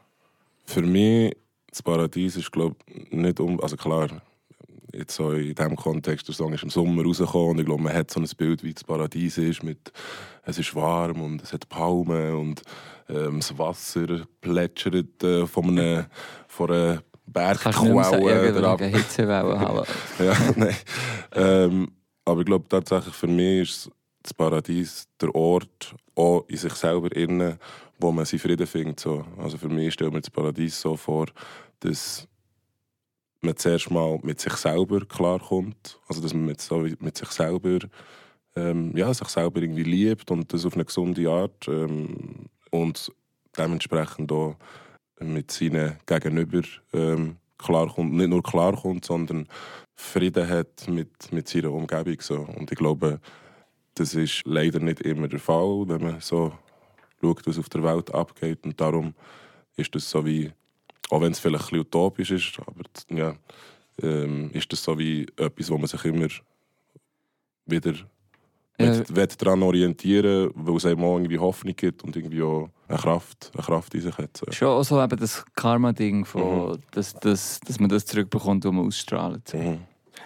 Für 0.65 0.81
mich, 0.81 1.35
das 1.69 1.83
Paradies 1.83 2.35
ist, 2.35 2.51
glaube 2.51 2.75
ich, 2.87 3.11
nicht 3.11 3.39
um... 3.39 3.61
Also 3.61 3.77
klar, 3.77 4.09
jetzt 4.93 5.15
so 5.15 5.31
in 5.31 5.53
diesem 5.53 5.75
Kontext, 5.75 6.27
der 6.27 6.35
Song 6.35 6.53
ist 6.53 6.63
im 6.63 6.69
Sommer 6.69 7.03
rausgekommen 7.03 7.51
und 7.51 7.59
ich 7.59 7.65
glaube, 7.65 7.83
man 7.83 7.93
hat 7.93 8.11
so 8.11 8.19
ein 8.19 8.27
Bild, 8.37 8.63
wie 8.63 8.73
das 8.73 8.83
Paradies 8.83 9.37
ist, 9.37 9.63
mit 9.63 9.91
es 10.43 10.57
ist 10.57 10.75
warm 10.75 11.21
und 11.21 11.43
es 11.43 11.53
hat 11.53 11.69
Palmen 11.69 12.33
und 12.33 12.63
ähm, 13.09 13.37
das 13.39 13.57
Wasser 13.57 14.25
plätschert 14.41 15.23
äh, 15.23 15.45
von, 15.45 15.69
einem, 15.69 16.05
von 16.47 16.71
einer 16.71 17.03
Bergquellen 17.31 18.55
drauf. 18.55 18.81
Hitzewellen 18.81 19.59
haben. 19.59 19.85
ja, 20.19 20.35
nein. 20.55 20.75
Ähm, 21.33 21.91
aber 22.25 22.41
ich 22.41 22.45
glaube 22.45 22.65
tatsächlich, 22.67 23.13
für 23.13 23.27
mich 23.27 23.61
ist 23.61 23.91
das 24.23 24.33
Paradies 24.33 25.07
der 25.19 25.33
Ort, 25.33 25.95
auch 26.15 26.45
in 26.47 26.57
sich 26.57 26.73
selber 26.73 27.13
innen, 27.15 27.57
wo 27.99 28.11
man 28.11 28.25
seinen 28.25 28.39
Frieden 28.39 28.67
findet. 28.67 28.99
So. 28.99 29.25
Also 29.37 29.57
für 29.57 29.69
mich 29.69 29.93
stellt 29.93 30.13
mir 30.13 30.21
das 30.21 30.29
Paradies 30.29 30.79
so 30.79 30.95
vor, 30.95 31.27
dass 31.79 32.27
man 33.41 33.57
zuerst 33.57 33.89
mal 33.89 34.19
mit 34.21 34.39
sich 34.39 34.53
selber 34.53 35.05
klarkommt. 35.05 35.99
Also 36.07 36.21
dass 36.21 36.33
man 36.33 36.45
mit, 36.45 36.61
so 36.61 36.85
mit 36.99 37.17
sich 37.17 37.29
selber 37.29 37.79
ähm, 38.55 38.95
ja, 38.95 39.13
sich 39.13 39.27
selber 39.29 39.61
irgendwie 39.61 39.83
liebt 39.83 40.29
und 40.31 40.51
das 40.53 40.65
auf 40.65 40.73
eine 40.73 40.85
gesunde 40.85 41.29
Art. 41.29 41.67
Ähm, 41.67 42.47
und 42.69 43.11
dementsprechend 43.57 44.31
auch 44.31 44.55
mit 45.21 45.51
seinen 45.51 45.97
Gegenüber 46.05 46.61
ähm, 46.93 47.37
klarkommt. 47.57 48.13
Nicht 48.13 48.29
nur 48.29 48.43
klarkommt, 48.43 49.05
sondern 49.05 49.47
Frieden 49.95 50.47
hat 50.47 50.87
mit, 50.87 51.31
mit 51.31 51.47
seiner 51.47 51.71
Umgebung. 51.71 52.17
So. 52.19 52.39
Und 52.39 52.71
ich 52.71 52.77
glaube, 52.77 53.19
das 53.95 54.15
ist 54.15 54.41
leider 54.45 54.79
nicht 54.79 55.01
immer 55.01 55.27
der 55.27 55.39
Fall, 55.39 55.83
wenn 55.87 56.03
man 56.03 56.19
so 56.21 56.53
schaut, 57.21 57.45
was 57.45 57.59
auf 57.59 57.69
der 57.69 57.83
Welt 57.83 58.13
abgeht. 58.13 58.63
Und 58.63 58.79
darum 58.79 59.13
ist 59.75 59.93
das 59.93 60.09
so 60.09 60.25
wie, 60.25 60.51
auch 61.09 61.21
wenn 61.21 61.31
es 61.31 61.39
vielleicht 61.39 61.65
ein 61.65 61.69
bisschen 61.69 61.79
utopisch 61.81 62.31
ist, 62.31 62.59
aber 62.59 62.83
ja, 63.09 63.35
ähm, 64.01 64.49
ist 64.53 64.71
das 64.71 64.83
so 64.83 64.97
wie 64.97 65.27
etwas, 65.37 65.69
wo 65.69 65.77
man 65.77 65.87
sich 65.87 66.03
immer 66.05 66.27
wieder 67.65 67.93
ja. 68.79 69.25
daran 69.37 69.63
orientieren 69.63 70.51
weil 70.55 70.75
es 70.75 70.85
einem 70.85 71.03
auch 71.03 71.17
irgendwie 71.17 71.37
Hoffnung 71.39 71.75
gibt 71.75 72.03
und 72.03 72.15
irgendwie 72.15 72.41
auch 72.41 72.69
eine 72.87 72.97
Kraft, 72.97 73.51
eine 73.53 73.63
Kraft 73.63 73.93
in 73.93 74.01
sich 74.01 74.17
hat. 74.17 74.37
So. 74.37 74.51
Schon 74.51 74.67
auch 74.67 74.83
so 74.83 75.01
eben 75.01 75.17
das 75.17 75.45
Karma-Ding, 75.55 76.25
mhm. 76.33 76.77
dass, 76.91 77.13
dass, 77.13 77.59
dass 77.59 77.79
man 77.79 77.89
das 77.89 78.05
zurückbekommt, 78.05 78.65
was 78.65 78.71
man 78.71 78.87
ausstrahlt. 78.87 79.53
Mhm. 79.53 79.79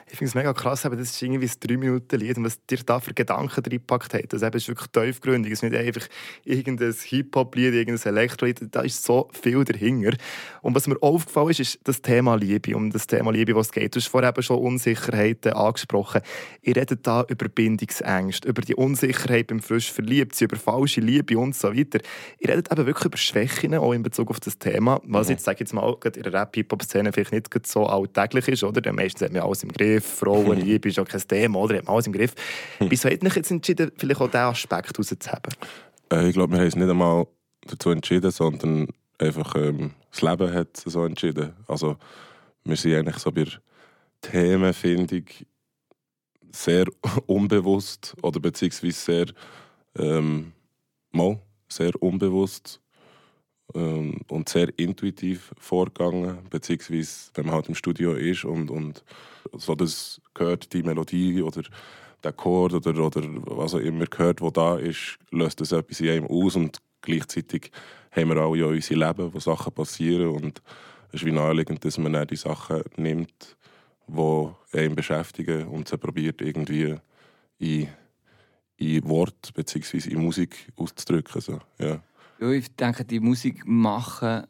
Ich 0.08 0.18
finde 0.18 0.30
es 0.30 0.36
mega 0.36 0.54
krass, 0.54 0.86
aber 0.86 0.96
das 0.96 1.10
ist 1.10 1.22
irgendwie 1.22 1.48
ein 1.48 1.50
3-Minuten-Lied 1.50 2.38
und 2.38 2.46
was 2.46 2.64
dir 2.66 2.78
da 2.86 3.00
für 3.00 3.14
Gedanken 3.14 3.64
reingepackt 3.64 4.14
hat. 4.14 4.32
Das 4.32 4.42
ist 4.42 4.68
wirklich 4.68 4.90
tiefgründig. 4.90 5.52
Es 5.52 5.64
ist 5.64 5.70
nicht 5.70 5.76
einfach 5.76 6.08
irgendein 6.44 6.94
Hip-Hop-Lied, 6.94 7.74
irgendein 7.74 8.16
Elektro-Lied. 8.16 8.68
Da 8.72 8.82
ist 8.82 9.04
so 9.04 9.30
viel 9.34 9.64
dahinter. 9.64 10.16
Und 10.62 10.76
was 10.76 10.88
mir 10.88 11.02
aufgefallen 11.02 11.50
ist, 11.50 11.60
ist 11.60 11.80
das 11.84 12.02
Thema 12.02 12.36
Liebe. 12.36 12.76
Um 12.76 12.92
das 12.92 13.08
Thema 13.08 13.32
Liebe, 13.32 13.56
was 13.56 13.72
geht. 13.72 13.96
Du 13.96 14.00
hast 14.00 14.08
vorher 14.08 14.30
eben 14.30 14.44
schon 14.44 14.60
Unsicherheiten 14.60 15.54
angesprochen. 15.54 16.22
Ihr 16.62 16.76
redet 16.76 17.06
da 17.08 17.26
über 17.28 17.50
Bindungsängste, 17.50 18.48
über 18.48 18.62
die 18.62 18.76
Unsicherheit 18.76 19.48
beim 19.48 19.60
frisch 19.60 19.92
verliebt 19.92 20.40
über 20.42 20.56
falsche 20.56 21.02
Liebe 21.02 21.38
und 21.38 21.56
so 21.56 21.76
weiter. 21.76 22.00
Ihr 22.40 22.50
redet 22.50 22.72
eben 22.72 22.86
wirklich 22.86 23.06
über 23.06 23.18
Schwächen, 23.18 23.74
auch 23.76 23.94
in 23.94 24.04
Bezug 24.04 24.30
auf 24.30 24.40
das 24.40 24.58
Thema, 24.58 25.02
was 25.06 25.28
mhm. 25.28 25.34
jetzt, 25.34 25.46
sage 25.46 25.60
jetzt 25.62 25.74
mal, 25.74 25.96
in 26.04 26.24
der 26.24 26.34
Rap-Hip-Hop-Szene 26.34 27.12
vielleicht 27.12 27.32
nicht 27.32 27.68
so 27.68 27.86
alltäglich 27.86 28.48
ist, 28.48 28.64
oder? 28.64 28.94
Meistens 28.94 29.24
hat 29.24 29.34
man 29.34 29.42
alles 29.42 29.64
im 29.64 29.72
Griff, 29.72 29.95
Frauen, 30.02 30.60
Liebe 30.66 30.90
ist 30.90 31.00
auch 31.00 31.08
kein 31.08 31.22
Thema, 31.22 31.60
oder? 31.60 31.78
Hat 31.78 31.86
man 31.86 31.94
alles 31.96 32.08
im 32.08 32.14
Griff. 32.14 32.34
Mhm. 32.80 32.92
Wieso 32.92 33.10
hat 33.10 33.22
sich 33.22 33.36
jetzt 33.36 33.52
entschieden, 33.52 33.92
vielleicht 33.98 34.22
auch 34.22 34.28
diesen 34.28 34.40
Aspekt 34.40 34.98
rauszuheben? 34.98 35.54
Äh, 36.12 36.28
ich 36.28 36.34
glaube, 36.34 36.54
wir 36.54 36.60
haben 36.60 36.68
es 36.68 36.75
nicht 36.75 36.90
einmal 36.90 37.28
dazu 37.68 37.90
entschieden, 37.92 38.32
sondern 38.32 38.88
einfach 39.18 39.56
ähm, 39.56 39.92
das 40.12 40.22
Leben 40.22 40.54
hat 40.54 40.78
es 40.78 40.84
so 40.94 41.06
entschieden. 41.06 41.54
Also 41.68 41.98
wir 42.64 42.75
sind 42.75 42.96
eigentlich 42.96 43.18
so 43.18 43.32
bei 43.32 43.46
Themenfindung 44.22 45.25
sehr 46.52 46.86
unbewusst 47.25 48.16
oder 48.22 48.40
beziehungsweise 48.40 48.94
sehr 48.94 49.25
ähm, 49.98 50.54
mal 51.12 51.40
sehr 51.68 52.02
unbewusst 52.02 52.82
ähm, 53.74 54.22
und 54.27 54.50
sehr 54.50 54.69
intuitiv 54.77 55.53
vorgegangen, 55.57 56.38
beziehungsweise 56.50 57.31
wenn 57.34 57.45
man 57.48 57.55
halt 57.55 57.69
im 57.69 57.75
Studio 57.75 58.13
ist 58.13 58.45
und, 58.45 58.69
und 58.69 59.03
so 59.53 59.75
das 59.75 60.22
gehört, 60.34 60.72
die 60.74 60.84
Melodie 60.84 61.41
oder 61.41 61.63
der 62.24 62.34
Chord 62.34 62.74
oder, 62.74 62.91
oder 63.03 63.22
was 63.45 63.74
auch 63.74 63.79
immer 63.79 64.05
gehört, 64.05 64.41
wo 64.41 64.50
da 64.50 64.77
ist, 64.77 65.17
löst 65.31 65.62
das 65.62 65.72
etwas 65.72 66.00
in 66.00 66.10
einem 66.10 66.27
aus 66.27 66.55
und 66.55 66.79
gleichzeitig 67.01 67.72
haben 68.12 68.29
wir 68.29 68.38
auch 68.38 68.55
ja 68.55 68.65
unser 68.65 68.95
Leben, 68.95 69.34
wo 69.34 69.39
Sachen 69.39 69.74
passieren 69.74 70.29
und 70.29 70.62
es 71.10 71.22
ist 71.22 71.25
wie 71.25 71.31
naheliegend, 71.31 71.86
dass 71.86 71.98
man 71.98 72.13
dann 72.13 72.27
die 72.27 72.36
Sachen 72.36 72.84
nimmt, 72.98 73.55
die 74.07 74.50
einen 74.77 74.95
beschäftigen 74.95 75.67
und 75.67 75.88
sie 75.88 75.98
probiert 75.98 76.41
irgendwie 76.41 76.98
in, 77.60 77.88
in 78.77 79.07
Wort 79.07 79.53
bzw. 79.53 80.10
in 80.10 80.22
Musik 80.22 80.72
auszudrücken. 80.75 81.41
So, 81.41 81.60
ja. 81.79 82.01
Ja, 82.39 82.50
ich 82.51 82.75
denke, 82.75 83.06
die 83.06 83.20
Musik 83.20 83.65
machen, 83.65 84.44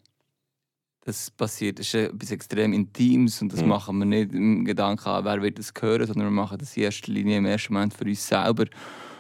das 1.02 1.30
passiert, 1.30 1.80
das 1.80 1.88
ist 1.88 1.96
etwas 1.96 2.32
extrem 2.32 2.74
Intimes 2.74 3.42
und 3.42 3.54
das 3.54 3.62
mhm. 3.62 3.70
machen 3.70 3.98
wir 4.00 4.06
nicht 4.06 4.34
im 4.34 4.66
Gedanken 4.66 5.08
an, 5.08 5.24
wer 5.24 5.42
wird 5.42 5.60
das 5.60 5.72
hören, 5.80 6.08
sondern 6.08 6.28
wir 6.28 6.32
machen 6.32 6.58
das 6.58 6.76
in 6.76 6.84
erster 6.84 7.12
Linie 7.12 7.38
im 7.38 7.46
ersten 7.46 7.74
Moment 7.74 7.94
für 7.94 8.06
uns 8.06 8.28
selber. 8.28 8.66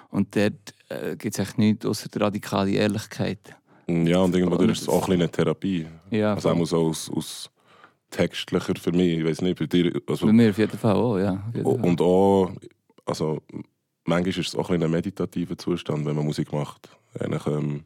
Und 0.09 0.35
dort 0.35 0.73
äh, 0.89 1.15
gibt 1.15 1.37
es 1.37 1.39
echt 1.39 1.57
nichts 1.57 1.85
außer 1.85 2.09
der 2.09 2.23
radikalen 2.23 2.73
Ehrlichkeit. 2.73 3.55
Ja, 3.87 4.19
und 4.19 4.35
irgendwo 4.35 4.63
ist 4.63 4.81
es 4.81 4.89
auch 4.89 5.07
eine 5.09 5.29
Therapie. 5.29 5.85
Ja, 6.09 6.33
also 6.33 6.49
auch 6.49 6.65
so 6.65 6.77
aus, 6.87 7.11
aus 7.11 7.51
textlicher 8.09 8.73
für 8.79 8.91
mich, 8.91 9.19
ich 9.19 9.25
weiß 9.25 9.41
nicht, 9.41 9.59
bei 9.59 9.67
dir. 9.67 10.01
Also, 10.07 10.25
bei 10.25 10.33
mir 10.33 10.49
auf 10.49 10.57
jeden 10.57 10.77
Fall 10.77 10.95
auch, 10.95 11.19
ja. 11.19 11.43
Und 11.63 12.01
auch, 12.01 12.51
also 13.05 13.41
manchmal 14.05 14.29
ist 14.29 14.47
es 14.47 14.55
auch 14.55 14.69
ein, 14.71 14.81
ein 14.81 14.89
meditativer 14.89 15.57
Zustand, 15.57 16.05
wenn 16.05 16.15
man 16.15 16.25
Musik 16.25 16.51
macht. 16.51 16.89
Eigentlich, 17.19 17.45
ähm, 17.47 17.83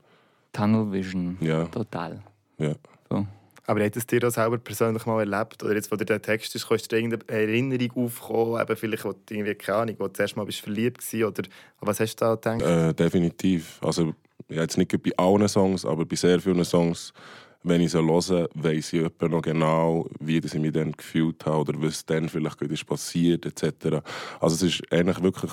Tunnel 0.53 0.91
Vision. 0.91 1.37
Ja. 1.41 1.65
Total. 1.65 2.21
Ja. 2.57 2.73
So. 3.09 3.25
Aber 3.69 3.81
es 3.81 4.07
dir 4.07 4.19
das 4.19 4.33
selber 4.33 4.57
persönlich 4.57 5.05
mal 5.05 5.19
erlebt? 5.19 5.61
Oder 5.63 5.75
jetzt, 5.75 5.91
wo 5.91 5.95
dir 5.95 6.05
der 6.05 6.21
Text 6.21 6.55
ist, 6.55 6.67
kannst 6.67 6.91
du 6.91 6.95
dir 6.95 7.03
irgendeine 7.03 7.39
Erinnerung 7.39 8.05
aufkommen, 8.05 8.59
eben 8.59 8.75
vielleicht, 8.75 9.05
wo 9.05 9.11
du 9.11 9.19
irgendwie, 9.29 9.53
keine 9.53 9.77
Ahnung, 9.77 9.95
wo 9.99 10.07
du 10.07 10.13
zuerst 10.13 10.35
mal 10.35 10.45
bist 10.45 10.61
verliebt 10.61 11.03
warst, 11.13 11.39
oder 11.39 11.49
was 11.81 11.99
hast 11.99 12.15
du 12.15 12.25
da 12.25 12.33
gedacht? 12.33 12.61
Äh, 12.63 12.93
definitiv. 12.95 13.77
Also, 13.83 14.15
ja, 14.47 14.63
jetzt 14.63 14.79
nicht 14.79 14.91
bei 15.03 15.11
allen 15.17 15.47
Songs, 15.47 15.85
aber 15.85 16.03
bei 16.03 16.15
sehr 16.15 16.39
vielen 16.39 16.65
Songs, 16.65 17.13
wenn 17.61 17.81
ich 17.81 17.91
sie 17.91 17.99
höre, 17.99 18.49
weiss 18.55 18.91
ich 18.91 19.03
etwa 19.03 19.27
noch 19.27 19.43
genau, 19.43 20.09
wie 20.19 20.37
ich 20.37 20.53
mich 20.55 20.71
dann 20.71 20.93
gefühlt 20.93 21.45
habe 21.45 21.59
oder 21.59 21.73
was 21.81 22.03
dann 22.05 22.27
vielleicht 22.27 22.59
ist 22.63 22.87
passiert, 22.87 23.45
etc. 23.45 24.01
Also 24.39 24.55
es 24.55 24.63
ist 24.63 24.91
eigentlich 24.91 25.21
wirklich 25.21 25.51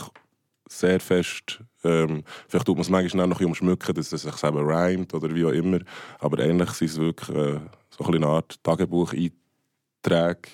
sehr 0.68 1.00
fest. 1.00 1.60
Ähm, 1.84 2.24
vielleicht 2.48 2.66
tut 2.66 2.76
man 2.76 2.82
es 2.82 2.90
manchmal 2.90 3.26
noch 3.26 3.40
ein 3.40 3.46
umschmücken, 3.46 3.94
dass 3.94 4.12
es 4.12 4.22
sich 4.22 4.34
selber 4.34 4.66
reimt 4.66 5.14
oder 5.14 5.34
wie 5.34 5.44
auch 5.44 5.50
immer. 5.50 5.78
Aber 6.18 6.42
eigentlich 6.42 6.70
sind 6.70 6.90
es 6.90 6.98
wirklich 6.98 7.36
äh, 7.36 7.60
so 7.90 8.04
eine 8.04 8.26
Art 8.26 8.62
Tagebucheinträge 8.62 10.48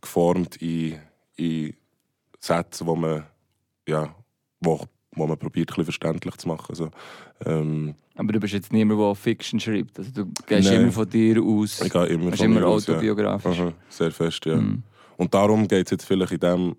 geformt 0.00 0.56
in, 0.56 0.98
in 1.36 1.74
Sätze, 2.38 2.86
wo 2.86 2.94
man, 2.94 3.24
ja, 3.88 4.14
wo, 4.60 4.80
wo 5.12 5.26
man 5.26 5.38
probiert, 5.38 5.76
ein 5.76 5.84
verständlich 5.84 6.36
zu 6.36 6.48
machen. 6.48 6.66
Also, 6.68 6.90
ähm, 7.46 7.94
aber 8.16 8.32
du 8.32 8.40
bist 8.40 8.54
jetzt 8.54 8.72
niemand, 8.72 9.00
der 9.00 9.14
Fiction 9.14 9.58
schreibt. 9.58 9.98
Also 9.98 10.12
du 10.12 10.26
gehst 10.46 10.68
Nein. 10.68 10.82
immer 10.82 10.92
von 10.92 11.08
dir 11.08 11.42
aus. 11.42 11.80
Ich 11.80 11.92
gehe 11.92 12.06
immer 12.06 12.32
von 12.32 12.46
immer 12.46 12.60
mir 12.60 12.66
autobiografisch. 12.66 13.58
Ja. 13.58 13.72
sehr 13.88 14.12
fest, 14.12 14.46
ja. 14.46 14.56
Mm. 14.56 14.84
Und 15.16 15.34
darum 15.34 15.66
geht 15.66 15.86
es 15.86 15.90
jetzt 15.90 16.04
vielleicht 16.04 16.32
in 16.32 16.40
dem 16.40 16.76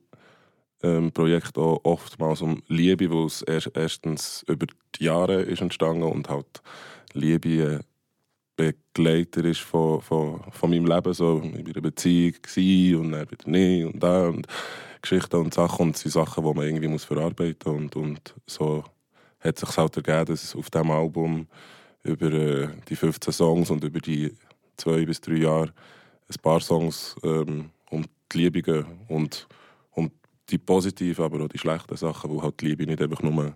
ähm, 0.86 1.12
Projekt 1.12 1.58
auch 1.58 1.80
oftmals 1.84 2.42
um 2.42 2.62
Liebe, 2.68 3.10
wo 3.10 3.26
es 3.26 3.42
erst, 3.42 3.72
erstens 3.74 4.46
über 4.48 4.68
die 4.96 5.06
Jahre 5.06 5.42
ist 5.42 5.62
entstanden 5.62 6.04
und 6.04 6.30
halt 6.30 6.62
Liebe 7.14 7.82
Begleiter 8.58 9.44
ist 9.44 9.60
von, 9.62 10.02
von, 10.02 10.42
von 10.52 10.70
meinem 10.70 10.86
Leben, 10.86 11.14
so 11.14 11.40
in 11.40 11.66
einer 11.66 11.82
Beziehung 11.82 12.34
war 12.34 13.02
und 13.02 13.12
dann 13.12 13.32
wieder 13.32 13.50
nicht 13.50 13.86
und 13.86 14.02
da 14.02 14.28
und 14.28 14.48
Geschichten 15.02 15.36
und 15.38 15.54
Sachen 15.54 15.88
und 15.88 15.98
sind 15.98 16.12
Sachen, 16.12 16.44
die 16.44 16.54
man 16.54 16.66
irgendwie 16.66 16.88
muss 16.88 17.04
verarbeiten 17.04 17.74
muss 17.74 17.82
und, 17.82 17.96
und 17.96 18.36
so 18.48 18.84
hat 19.40 19.60
sich 19.60 19.78
halt 19.78 19.98
ergeben, 19.98 20.26
dass 20.26 20.44
es 20.44 20.56
auf 20.56 20.70
diesem 20.70 20.92
Album 20.92 21.48
über 22.04 22.32
äh, 22.32 22.70
die 22.88 22.96
15 22.96 23.34
Songs 23.34 23.70
und 23.70 23.84
über 23.84 24.00
die 24.00 24.34
zwei 24.78 25.06
bis 25.06 25.20
drei 25.20 25.36
Jahre 25.36 25.74
ein 26.30 26.42
paar 26.42 26.62
Songs 26.62 27.16
ähm, 27.24 27.72
um 27.90 28.06
die 28.32 28.38
Liebe 28.38 28.62
gehen 28.62 28.86
und 29.08 29.48
die 30.50 30.58
positiven, 30.58 31.26
aber 31.26 31.44
auch 31.44 31.50
die 31.50 31.58
schlechten 31.58 31.98
Sachen, 31.98 32.30
wo 32.30 32.42
halt 32.42 32.60
die 32.62 32.68
Liebe 32.68 32.86
nicht 32.86 33.02
einfach 33.02 33.22
nur 33.22 33.56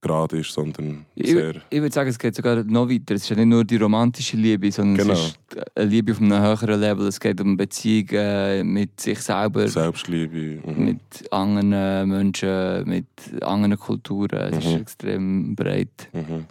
gerade 0.00 0.38
ist, 0.38 0.52
sondern 0.52 1.06
sehr... 1.16 1.56
Ich, 1.56 1.62
ich 1.70 1.80
würde 1.80 1.92
sagen, 1.92 2.10
es 2.10 2.18
geht 2.18 2.34
sogar 2.34 2.62
noch 2.62 2.88
weiter. 2.88 3.14
Es 3.14 3.22
ist 3.22 3.30
ja 3.30 3.36
nicht 3.36 3.46
nur 3.46 3.64
die 3.64 3.76
romantische 3.76 4.36
Liebe, 4.36 4.70
sondern 4.70 4.96
genau. 4.96 5.12
es 5.14 5.28
ist 5.28 5.38
eine 5.74 5.90
Liebe 5.90 6.12
auf 6.12 6.20
einem 6.20 6.40
höheren 6.40 6.80
Level. 6.80 7.06
Es 7.08 7.18
geht 7.18 7.40
um 7.40 7.56
Beziehungen 7.56 8.72
mit 8.72 9.00
sich 9.00 9.20
selber. 9.20 9.66
Selbstliebe. 9.66 10.60
Mhm. 10.64 10.84
Mit 10.84 11.32
anderen 11.32 12.08
Menschen, 12.08 12.88
mit 12.88 13.06
anderen 13.42 13.76
Kulturen. 13.76 14.54
Es 14.54 14.64
mhm. 14.64 14.70
ist 14.70 14.80
extrem 14.80 15.56
breit. 15.56 16.08
Mhm. 16.12 16.46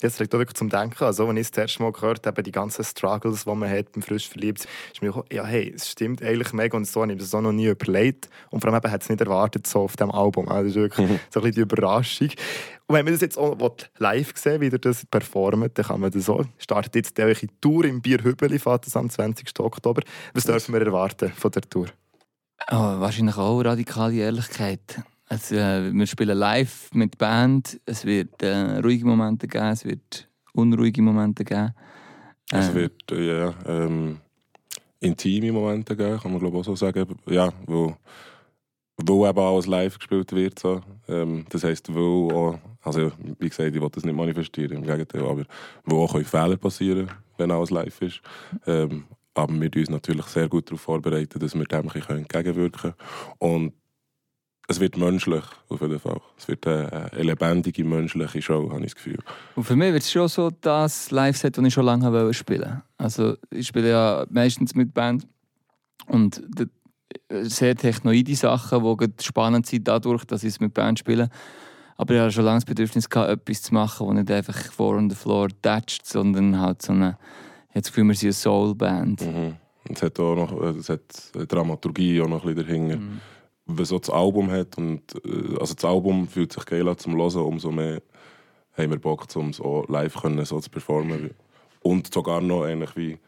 Das 0.00 0.20
liegt 0.20 0.32
auch 0.34 0.38
wirklich 0.38 0.56
zum 0.56 0.68
Denken. 0.68 1.02
Also, 1.02 1.26
wenn 1.28 1.36
ich 1.36 1.50
das 1.50 1.58
erste 1.58 1.82
Mal 1.82 1.90
gehört 1.90 2.24
habe, 2.26 2.42
die 2.42 2.52
ganzen 2.52 2.84
Struggles, 2.84 3.44
die 3.44 3.54
man 3.54 3.68
hat 3.68 3.90
beim 3.92 4.02
frisch 4.02 4.28
verliebt, 4.28 4.68
ist 4.92 5.02
mir 5.02 5.10
gedacht, 5.10 5.32
ja, 5.32 5.44
hey, 5.44 5.72
es 5.74 5.90
stimmt 5.90 6.22
eigentlich 6.22 6.52
mega 6.52 6.76
und 6.76 6.86
so 6.86 7.02
habe 7.02 7.12
ich 7.12 7.18
das 7.18 7.34
auch 7.34 7.40
noch 7.40 7.52
nie 7.52 7.66
überlegt. 7.66 8.28
Und 8.50 8.60
vor 8.60 8.72
allem 8.72 8.80
hat 8.80 9.02
es 9.02 9.08
nicht 9.08 9.20
erwartet, 9.20 9.66
so 9.66 9.80
auf 9.80 9.96
diesem 9.96 10.12
Album. 10.12 10.48
Also, 10.48 10.62
das 10.62 10.70
ist 10.70 10.76
wirklich 10.76 11.08
mhm. 11.08 11.20
so 11.30 11.40
ein 11.40 11.42
bisschen 11.42 11.52
die 11.52 11.60
Überraschung. 11.60 12.28
Und 12.86 12.94
wenn 12.94 13.04
man 13.04 13.14
das 13.14 13.22
jetzt 13.22 13.36
auch 13.36 13.56
live 13.98 14.32
sehen 14.36 14.60
wie 14.60 14.68
ihr 14.68 14.78
das 14.78 15.04
performt, 15.04 15.76
dann 15.76 15.84
kann 15.84 16.00
man 16.00 16.10
das 16.10 16.24
so. 16.24 16.44
Startet 16.58 16.94
jetzt 16.94 17.18
die 17.18 17.48
Tour 17.60 17.84
im 17.84 18.00
Bierhübeli, 18.00 18.58
fährt 18.58 18.86
das 18.86 18.96
am 18.96 19.10
20. 19.10 19.58
Oktober. 19.58 20.02
Was 20.32 20.44
dürfen 20.44 20.74
wir 20.74 20.82
erwarten 20.82 21.32
von 21.32 21.50
der 21.50 21.62
Tour? 21.62 21.88
Oh, 22.70 22.76
wahrscheinlich 22.76 23.36
auch 23.36 23.60
radikale 23.60 24.14
Ehrlichkeit. 24.14 25.02
Also, 25.28 25.56
äh, 25.56 25.92
wir 25.92 26.06
spielen 26.06 26.38
live 26.38 26.90
mit 26.94 27.18
Band. 27.18 27.80
Es 27.84 28.04
wird 28.04 28.42
äh, 28.42 28.78
ruhige 28.78 29.04
Momente 29.04 29.46
geben, 29.46 29.66
es 29.66 29.84
wird 29.84 30.28
unruhige 30.52 31.02
Momente 31.02 31.44
geben. 31.44 31.74
Äh, 32.50 32.58
es 32.58 32.74
wird 32.74 33.12
äh, 33.12 33.40
ja, 33.40 33.54
ähm, 33.66 34.18
intime 35.00 35.52
Momente 35.52 35.94
geben, 35.96 36.18
kann 36.18 36.32
man 36.32 36.40
glaube 36.40 36.58
auch 36.58 36.64
so 36.64 36.74
sagen. 36.74 37.06
Ja, 37.26 37.52
wo, 37.66 37.94
wo 38.96 39.26
eben 39.26 39.38
alles 39.38 39.66
live 39.66 39.98
gespielt 39.98 40.32
wird. 40.32 40.58
So. 40.58 40.80
Ähm, 41.08 41.44
das 41.50 41.62
heisst, 41.64 41.92
wo 41.94 42.30
auch, 42.30 42.58
also 42.82 43.12
wie 43.38 43.48
gesagt, 43.48 43.74
ich 43.74 43.80
will 43.80 43.90
das 43.90 44.04
nicht 44.04 44.16
manifestieren, 44.16 44.78
im 44.78 44.82
Gegenteil, 44.82 45.26
aber 45.26 45.44
wo 45.84 46.04
auch 46.04 46.18
Fehler 46.22 46.56
passieren 46.56 47.10
wenn 47.38 47.50
alles 47.50 47.70
live 47.70 48.02
ist. 48.02 48.20
Ähm, 48.66 49.04
aber 49.34 49.52
wir 49.60 49.70
uns 49.76 49.88
natürlich 49.88 50.26
sehr 50.26 50.48
gut 50.48 50.68
darauf 50.68 50.80
vorbereiten, 50.80 51.38
dass 51.38 51.54
wir 51.54 51.64
dem 51.64 51.88
entgegenwirken 51.88 52.80
können. 52.80 52.94
Und 53.38 53.72
es 54.70 54.80
wird 54.80 54.98
menschlich, 54.98 55.44
auf 55.70 55.80
jeden 55.80 55.98
Fall. 55.98 56.20
Es 56.36 56.46
wird 56.46 56.66
eine, 56.66 57.10
eine 57.10 57.22
lebendige, 57.22 57.84
menschliche 57.84 58.42
Show, 58.42 58.70
habe 58.70 58.80
ich 58.80 58.92
das 58.92 58.96
Gefühl. 58.96 59.18
Und 59.56 59.64
für 59.64 59.74
mich 59.74 59.92
wird 59.92 60.02
es 60.02 60.12
schon 60.12 60.28
so 60.28 60.50
das 60.60 61.10
Live-Set, 61.10 61.56
das 61.56 61.64
ich 61.64 61.72
schon 61.72 61.86
lange 61.86 62.34
spielen 62.34 62.60
wollte. 62.60 62.82
Also 62.98 63.36
ich 63.50 63.66
spiele 63.66 63.88
ja 63.88 64.26
meistens 64.28 64.74
mit 64.74 64.92
Band 64.92 65.26
und 66.06 66.42
sehr 67.30 67.74
technoide 67.76 68.34
Sachen, 68.36 68.96
die 68.98 69.24
spannend 69.24 69.66
sind 69.66 69.88
dadurch, 69.88 70.24
dass 70.26 70.44
ich 70.44 70.50
es 70.50 70.60
mit 70.60 70.74
Band 70.74 70.98
spiele. 70.98 71.30
Aber 71.96 72.14
ich 72.14 72.20
hatte 72.20 72.32
schon 72.32 72.44
lange 72.44 72.58
das 72.58 72.66
Bedürfnis, 72.66 73.08
gehabt, 73.08 73.30
etwas 73.30 73.62
zu 73.62 73.74
machen, 73.74 74.06
das 74.08 74.16
nicht 74.16 74.30
einfach 74.30 74.72
vor 74.72 74.96
on 74.96 75.08
the 75.08 75.16
floor 75.16 75.48
toucht, 75.62 76.06
sondern 76.06 76.60
halt 76.60 76.82
so 76.82 76.92
eine, 76.92 77.16
ich 77.70 77.70
habe 77.70 77.80
das 77.80 77.86
Gefühl, 77.88 78.04
wir 78.04 78.14
sind 78.14 78.28
eine 78.28 78.32
Soul-Band. 78.34 79.20
Mhm. 79.22 79.56
Es 79.90 80.02
hat 80.02 80.20
auch 80.20 80.36
noch 80.36 80.62
äh, 80.62 80.78
es 80.78 80.90
hat 80.90 81.00
Dramaturgie 81.48 82.20
auch 82.20 82.28
noch 82.28 82.44
ein 82.44 82.54
bisschen 82.54 82.68
dahinter. 82.68 82.96
Mhm. 82.98 83.20
Wenn 83.70 83.84
so 83.84 83.98
das 83.98 84.10
Album 84.10 84.50
hat 84.50 84.76
und 84.78 85.02
äh, 85.24 85.58
also 85.60 85.74
das 85.74 85.84
Album 85.84 86.26
fühlt 86.26 86.52
sich 86.52 86.64
geil 86.64 86.88
an 86.88 86.98
zum 86.98 87.16
Hören, 87.16 87.42
umso 87.42 87.70
mehr 87.70 88.02
haben 88.76 88.90
wir 88.90 88.98
Bock, 88.98 89.26
um 89.36 89.50
es 89.50 89.60
auch 89.60 89.86
live 89.88 90.14
können, 90.14 90.44
so 90.44 90.58
zu 90.60 90.70
performen 90.70 91.30
und 91.82 92.12
sogar 92.12 92.40
noch 92.40 92.64
eigentlich 92.64 92.96
wie 92.96 93.18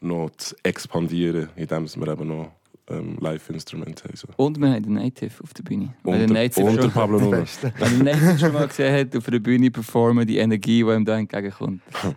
noch 0.00 0.30
zu 0.36 0.54
expandieren, 0.62 1.48
indem 1.56 1.86
wir 1.86 2.08
eben 2.08 2.28
noch 2.28 2.52
ähm, 2.88 3.16
Live-Instrumente 3.20 4.04
haben. 4.04 4.16
So. 4.16 4.28
Und 4.36 4.60
wir 4.60 4.68
haben 4.68 4.82
den 4.82 4.94
Native 4.94 5.42
auf 5.42 5.54
der 5.54 5.62
Bühne. 5.62 5.94
Und, 6.02 6.18
der 6.18 6.28
Native 6.28 6.64
und 6.64 6.82
der 6.82 6.88
Pablo 6.88 7.18
Nuno. 7.20 7.44
Wenn 7.78 8.04
der 8.04 8.14
Native 8.14 8.38
schon 8.38 8.52
mal 8.52 8.68
gesehen 8.68 8.94
hat, 8.94 9.16
auf 9.16 9.24
der 9.24 9.38
Bühne 9.38 9.70
performen, 9.70 10.26
die 10.26 10.38
Energie, 10.38 10.84
die 10.84 10.90
ihm 10.90 11.04
da 11.04 11.18
entgegenkommt. 11.18 11.82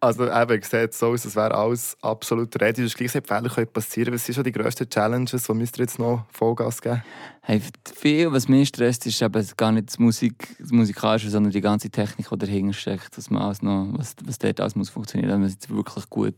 Also 0.00 0.30
eben, 0.30 0.62
sieht 0.62 0.94
so 0.94 1.08
aus, 1.08 1.24
es 1.24 1.34
wäre 1.34 1.52
alles 1.52 1.96
absolut 2.02 2.60
ready. 2.60 2.84
Das 2.84 2.94
gleiche 2.94 3.20
Fehler 3.20 3.48
können 3.48 3.66
passieren. 3.66 4.14
Was 4.14 4.24
sind 4.24 4.36
schon 4.36 4.44
die 4.44 4.52
grössten 4.52 4.88
Challenges? 4.88 5.48
Wo 5.48 5.54
müsst 5.54 5.76
ihr 5.76 5.82
jetzt 5.82 5.98
noch 5.98 6.24
Vollgas 6.30 6.80
geben? 6.80 7.02
Hey, 7.42 7.60
viel, 7.96 8.30
was 8.30 8.46
mich 8.46 8.68
stresst, 8.68 9.06
ist 9.06 9.20
eben 9.20 9.46
gar 9.56 9.72
nicht 9.72 9.88
das, 9.88 9.98
Musik, 9.98 10.56
das 10.60 10.70
Musikalische, 10.70 11.30
sondern 11.30 11.50
die 11.50 11.60
ganze 11.60 11.90
Technik, 11.90 12.28
die 12.28 12.38
dahinter 12.38 12.74
steckt. 12.74 13.16
Dass 13.16 13.28
man 13.28 13.42
alles 13.42 13.60
noch, 13.60 13.88
was, 13.92 14.14
was 14.24 14.38
dort 14.38 14.60
alles 14.60 14.76
muss 14.76 14.88
funktionieren 14.88 15.40
muss, 15.40 15.58
damit 15.58 15.64
es 15.64 15.76
wirklich 15.76 16.08
gut, 16.10 16.36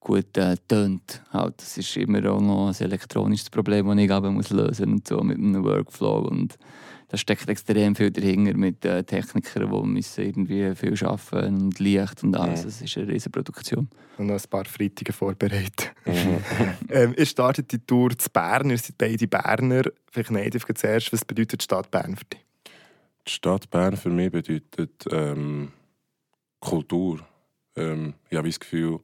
gut 0.00 0.36
äh, 0.36 0.56
tönt. 0.66 1.22
Halt, 1.32 1.54
das 1.58 1.78
ist 1.78 1.96
immer 1.96 2.28
auch 2.28 2.40
noch 2.40 2.68
ein 2.68 2.74
elektronisches 2.74 3.50
Problem, 3.50 3.86
das 3.86 3.98
ich 3.98 4.10
eben 4.10 4.34
muss 4.34 4.50
lösen 4.50 4.90
muss. 4.90 5.02
So, 5.08 5.20
mit 5.20 5.38
einem 5.38 5.62
Workflow. 5.62 6.26
Und 6.28 6.58
da 7.14 7.18
steckt 7.18 7.48
extrem 7.48 7.94
viel 7.94 8.10
dahinter 8.10 8.54
mit 8.54 8.84
äh, 8.84 9.04
Technikern, 9.04 9.70
die 9.70 9.88
müssen 9.88 10.24
irgendwie 10.24 10.74
viel 10.74 11.06
arbeiten 11.06 11.62
und 11.62 11.78
Licht 11.78 12.24
und 12.24 12.36
alles. 12.36 12.64
Es 12.64 12.82
ist 12.82 12.96
eine 12.96 13.06
riesige 13.06 13.30
Produktion. 13.30 13.88
Und 14.18 14.26
noch 14.26 14.34
ein 14.34 14.50
paar 14.50 14.64
Freitage 14.64 15.12
vorbereitet. 15.12 15.92
Mhm. 16.04 16.38
ähm, 16.90 17.14
ihr 17.16 17.26
startet 17.26 17.70
die 17.70 17.78
Tour 17.78 18.18
zu 18.18 18.28
Bern, 18.30 18.70
ihr 18.70 18.78
seid 18.78 18.98
beide 18.98 19.28
Berner. 19.28 19.84
Vielleicht 20.10 20.32
Native 20.32 20.74
zuerst, 20.74 21.12
was 21.12 21.24
bedeutet 21.24 21.60
die 21.60 21.64
Stadt 21.64 21.88
Bern 21.92 22.16
für 22.16 22.24
dich? 22.24 22.40
Die 23.28 23.30
Stadt 23.30 23.70
Bern 23.70 23.96
für 23.96 24.10
mich 24.10 24.32
bedeutet 24.32 25.04
ähm, 25.12 25.70
Kultur. 26.58 27.20
Ähm, 27.76 28.14
ich 28.28 28.36
habe 28.36 28.48
das 28.48 28.58
Gefühl, 28.58 28.98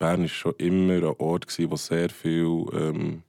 Bern 0.00 0.22
war 0.22 0.28
schon 0.28 0.54
immer 0.58 0.94
ein 0.94 1.04
Ort, 1.04 1.46
wo 1.46 1.76
sehr 1.76 2.10
viel 2.10 2.64
ähm, 2.72 3.22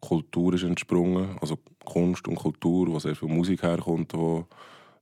Kultur 0.00 0.54
ist 0.54 0.62
entsprungen, 0.62 1.36
also 1.40 1.58
Kunst 1.84 2.26
und 2.28 2.36
Kultur, 2.36 2.88
wo 2.88 2.98
sehr 2.98 3.16
viel 3.16 3.28
Musik 3.28 3.62
herkommt, 3.62 4.14
wo, 4.14 4.46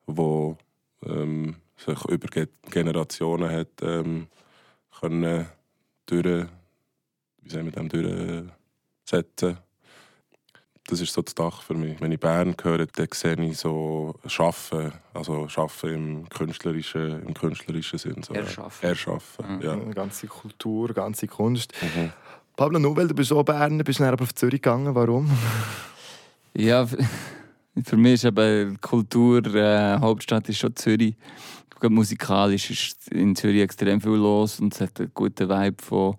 wo 0.07 0.57
ähm, 1.05 1.57
sich 1.77 2.05
über 2.07 2.47
Generationen 2.71 3.51
hat 3.51 3.69
ähm, 3.83 4.27
können 5.01 5.47
durch, 6.07 6.47
wie 7.43 7.51
sagen 7.51 7.67
wir 7.67 7.73
dem, 7.73 7.89
durchsetzen. 7.89 9.59
Das 10.87 11.01
ist 11.01 11.13
so 11.13 11.23
das 11.23 11.35
Dach 11.35 11.63
für 11.63 11.75
mich. 11.75 12.01
Wenn 12.01 12.11
ich 12.11 12.19
Bern 12.19 12.57
höre, 12.61 12.87
dann 12.87 13.09
sehe 13.13 13.41
ich 13.45 13.59
so 13.59 14.15
Schaffen, 14.27 14.93
also 15.15 15.49
Schaffen 15.49 15.91
im 15.95 16.29
künstlerischen, 16.29 17.23
im 17.23 17.35
künstlerischen 17.35 17.99
Sinn. 17.99 18.23
So 18.23 18.35
Erschaffen. 18.35 18.89
Erschaffen, 18.89 19.57
mhm. 19.57 19.63
ja. 19.63 19.73
Eine 19.75 19.95
ganze 19.95 20.27
Kultur, 20.27 20.93
ganze 20.93 21.29
Kunst. 21.29 21.73
Mhm. 21.81 22.13
Pablo 22.57 22.81
Nobel, 22.81 23.07
du 23.07 23.15
bist 23.15 23.33
auch 23.33 23.45
Berner, 23.45 23.85
bist 23.85 24.01
dann 24.01 24.09
aber 24.09 24.25
auf 24.25 24.35
Zürich 24.35 24.61
gegangen. 24.61 24.95
Warum? 24.95 25.31
ja, 26.57 26.87
für 27.85 27.97
mich 27.97 28.15
ist 28.15 28.25
eben 28.25 28.81
Kultur, 28.81 29.45
äh, 29.55 29.99
Hauptstadt 29.99 30.49
ist 30.49 30.59
schon 30.59 30.75
Zürich. 30.77 31.17
Musikalisch 31.83 32.71
ist 32.71 33.09
in 33.09 33.35
Zürich 33.35 33.63
extrem 33.63 34.01
viel 34.03 34.11
los 34.11 34.61
und 34.61 34.75
es 34.75 34.83
hat 34.83 35.01
einen 35.01 35.13
guten 35.15 35.49
Vibe 35.49 35.83
von 35.83 36.17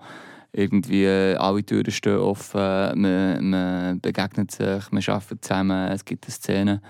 irgendwie 0.54 1.04
äh, 1.06 1.36
alle 1.36 1.64
Türen 1.64 1.92
stehen 1.92 2.18
offen, 2.18 3.00
man, 3.00 3.50
man 3.50 4.02
begegnet 4.02 4.52
sich, 4.52 4.92
man 4.92 5.04
arbeitet 5.06 5.46
zusammen, 5.46 5.92
es 5.92 6.04
gibt 6.04 6.26
eine 6.26 6.32
Szene. 6.32 6.82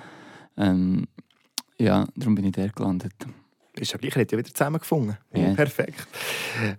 Ähm, 0.57 1.05
ja, 1.77 2.07
darum 2.15 2.35
bin 2.35 2.45
ich 2.45 2.53
da 2.53 2.67
gelandet 2.67 3.13
ist 3.79 3.93
ja 3.93 3.97
gleich, 3.97 4.15
hat 4.15 4.31
ja 4.31 4.37
wieder 4.37 4.53
zusammengefunden. 4.53 5.17
Yeah. 5.33 5.53
Perfekt. 5.53 6.07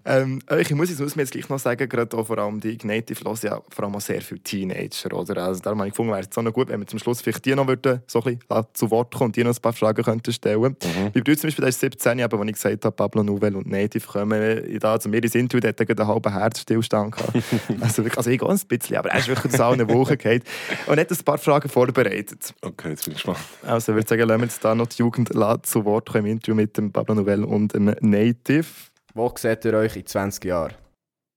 Ähm, 0.04 0.42
ich 0.58 0.70
muss, 0.74 0.90
ich 0.90 0.98
muss 0.98 1.16
mir 1.16 1.22
jetzt 1.22 1.32
gleich 1.32 1.48
noch 1.48 1.58
sagen, 1.58 1.88
gerade 1.88 2.16
auch 2.16 2.26
vor 2.26 2.38
allem 2.38 2.60
die 2.60 2.76
Native 2.82 3.24
hören 3.24 3.38
ja 3.42 3.62
vor 3.70 3.84
allem 3.84 3.96
auch 3.96 4.00
sehr 4.00 4.20
viele 4.20 4.40
Teenager. 4.40 5.16
Oder? 5.16 5.42
Also 5.42 5.62
darum 5.62 5.78
habe 5.78 5.88
ich 5.88 5.94
gefunden, 5.94 6.12
wäre 6.12 6.22
es 6.22 6.28
so 6.34 6.42
noch 6.42 6.52
gut, 6.52 6.68
wenn 6.68 6.80
wir 6.80 6.86
zum 6.86 6.98
Schluss 6.98 7.22
vielleicht 7.22 7.44
die 7.46 7.54
noch 7.54 7.66
würden, 7.66 8.02
so 8.06 8.22
ein 8.22 8.36
bisschen 8.36 8.66
zu 8.74 8.90
Wort 8.90 9.14
kommen 9.14 9.28
und 9.28 9.36
die 9.36 9.44
noch 9.44 9.54
ein 9.54 9.62
paar 9.62 9.72
Fragen 9.72 10.04
könnten 10.04 10.32
stellen 10.32 10.60
mhm. 10.60 10.76
Wie 11.14 11.22
bei 11.22 11.34
zum 11.34 11.48
Beispiel, 11.48 11.64
das 11.64 11.76
ist 11.76 11.80
17, 11.80 12.20
aber 12.20 12.38
als 12.38 12.48
ich 12.48 12.54
gesagt 12.54 12.84
habe, 12.84 12.94
Pablo 12.94 13.22
Nouvel 13.22 13.56
und 13.56 13.68
Native 13.68 14.06
kommen, 14.06 14.78
da, 14.78 14.92
also 14.92 15.08
mir 15.08 15.22
ins 15.22 15.34
Interview, 15.34 15.60
der 15.60 15.70
hat 15.70 15.80
einen 15.80 16.06
halben 16.06 16.32
Herzstillstand 16.32 17.16
gehabt. 17.16 17.32
also, 17.80 18.02
also 18.02 18.30
ich 18.30 18.38
gehe 18.38 18.48
ein 18.48 18.60
bisschen, 18.68 18.96
aber 18.96 19.10
er 19.10 19.18
ist 19.18 19.28
wirklich 19.28 19.52
so 19.52 19.64
eine 19.64 19.88
Woche 19.88 20.18
gehabt 20.18 20.46
und 20.86 21.00
hat 21.00 21.10
ein 21.10 21.24
paar 21.24 21.38
Fragen 21.38 21.68
vorbereitet. 21.70 22.52
Okay, 22.60 22.90
jetzt 22.90 23.04
bin 23.04 23.14
ich 23.14 23.22
gespannt. 23.22 23.38
Also 23.62 23.92
ich 23.92 23.96
würde 23.96 24.08
sagen, 24.08 24.28
lassen 24.28 24.40
wir 24.40 24.46
jetzt 24.46 24.64
da 24.64 24.74
noch 24.74 24.88
die 24.88 24.98
Jugend 24.98 25.30
zu 25.62 25.84
Wort 25.86 26.10
kommen 26.10 26.26
im 26.26 26.32
Interview 26.32 26.54
mit 26.54 26.81
dem 26.82 26.92
Pablo 26.92 27.14
Nouvelle 27.14 27.46
und 27.46 27.74
einem 27.74 27.94
Native. 28.00 28.66
Wo 29.14 29.32
seht 29.36 29.64
ihr 29.64 29.74
euch 29.74 29.96
in 29.96 30.06
20 30.06 30.44
Jahren? 30.44 30.74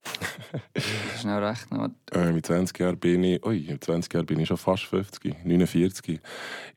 Schnell 1.20 1.44
rechnen. 1.44 1.96
Äh, 2.12 2.32
mit 2.32 2.46
20 2.46 2.80
Jahren 2.80 2.98
bin 2.98 3.24
ich, 3.24 3.46
ui, 3.46 3.66
in 3.66 3.82
20 3.82 4.14
Jahren 4.14 4.26
bin 4.26 4.40
ich 4.40 4.48
schon 4.48 4.58
fast 4.58 4.84
50, 4.84 5.44
49. 5.44 6.20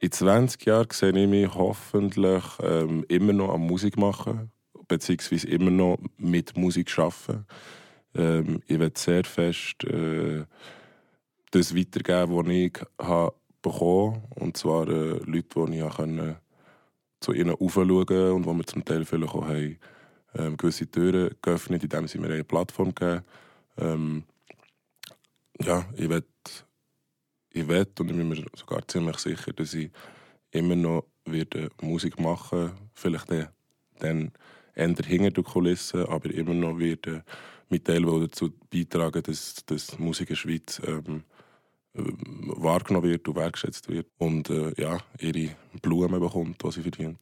In 0.01 0.13
20 0.13 0.67
Jahren 0.67 0.87
sehe 0.91 1.11
ich 1.11 1.29
mich 1.29 1.55
hoffentlich 1.55 2.45
ähm, 2.63 3.05
immer 3.09 3.33
noch 3.33 3.53
am 3.53 3.67
Musik 3.67 3.97
machen, 3.97 4.51
beziehungsweise 4.89 5.49
immer 5.49 5.71
noch 5.71 5.99
mit 6.17 6.57
Musik 6.57 6.99
arbeiten. 6.99 7.47
Ähm, 8.15 8.63
ich 8.67 8.79
werde 8.79 8.99
sehr 8.99 9.25
fest 9.25 9.85
äh, 9.85 10.45
das 11.51 11.77
weitergeben, 11.77 12.37
was 12.37 12.49
ich 12.49 12.81
habe 13.01 13.35
bekommen 13.63 14.23
und 14.37 14.57
zwar 14.57 14.89
äh, 14.89 15.21
Leute, 15.25 15.67
die 15.67 15.79
ich 15.79 15.97
können 15.97 16.37
zu 17.21 17.33
ihnen 17.33 17.55
aufschauen 17.55 18.33
und 18.33 18.47
wo 18.47 18.53
wir 18.55 18.67
zum 18.67 18.85
Teil 18.85 19.05
vielleicht 19.05 19.35
auch 19.35 19.47
haben, 19.47 19.79
ähm, 20.35 20.57
gewisse 20.57 20.91
Türen 20.91 21.35
geöffnet, 21.43 21.83
indem 21.83 22.07
sie 22.07 22.19
mir 22.19 22.31
eine 22.31 22.45
Plattform 22.45 22.95
geben. 22.95 23.23
Ähm, 23.77 24.25
ja, 25.61 25.85
ich 25.97 26.09
will, 26.09 26.25
ich 27.51 27.67
will 27.67 27.87
und 27.99 28.11
ich 28.11 28.17
bin 28.17 28.29
mir 28.29 28.45
sogar 28.55 28.87
ziemlich 28.87 29.19
sicher, 29.19 29.53
dass 29.53 29.75
ich 29.75 29.91
immer 30.51 30.77
noch 30.77 31.05
werde 31.25 31.71
Musik 31.83 32.19
machen 32.19 32.73
vielleicht 32.95 33.31
dann, 33.31 33.49
dann 33.99 34.33
eher 34.75 34.95
hinter 35.05 35.31
der 35.31 35.45
Kulisse, 35.45 36.09
aber 36.09 36.31
immer 36.31 36.55
noch 36.55 36.79
werde 36.79 37.25
mit 37.69 37.85
Teil 37.85 38.03
dazu 38.03 38.53
beitragen, 38.71 39.23
dass, 39.23 39.57
dass 39.67 39.99
Musik 39.99 40.31
in 40.31 40.35
der 40.35 40.37
Schweiz 40.37 40.81
ähm, 40.87 41.25
wahrgenommen 41.95 43.09
wird 43.09 43.27
und 43.29 43.37
wertschätzt 43.37 43.89
wird 43.89 44.07
und 44.19 44.51
äh, 44.51 44.73
ja, 44.77 44.99
ihre 45.19 45.51
Blumen 45.83 46.21
bekommt, 46.21 46.63
die 46.63 46.71
sie 46.71 46.83
verdient. 46.83 47.19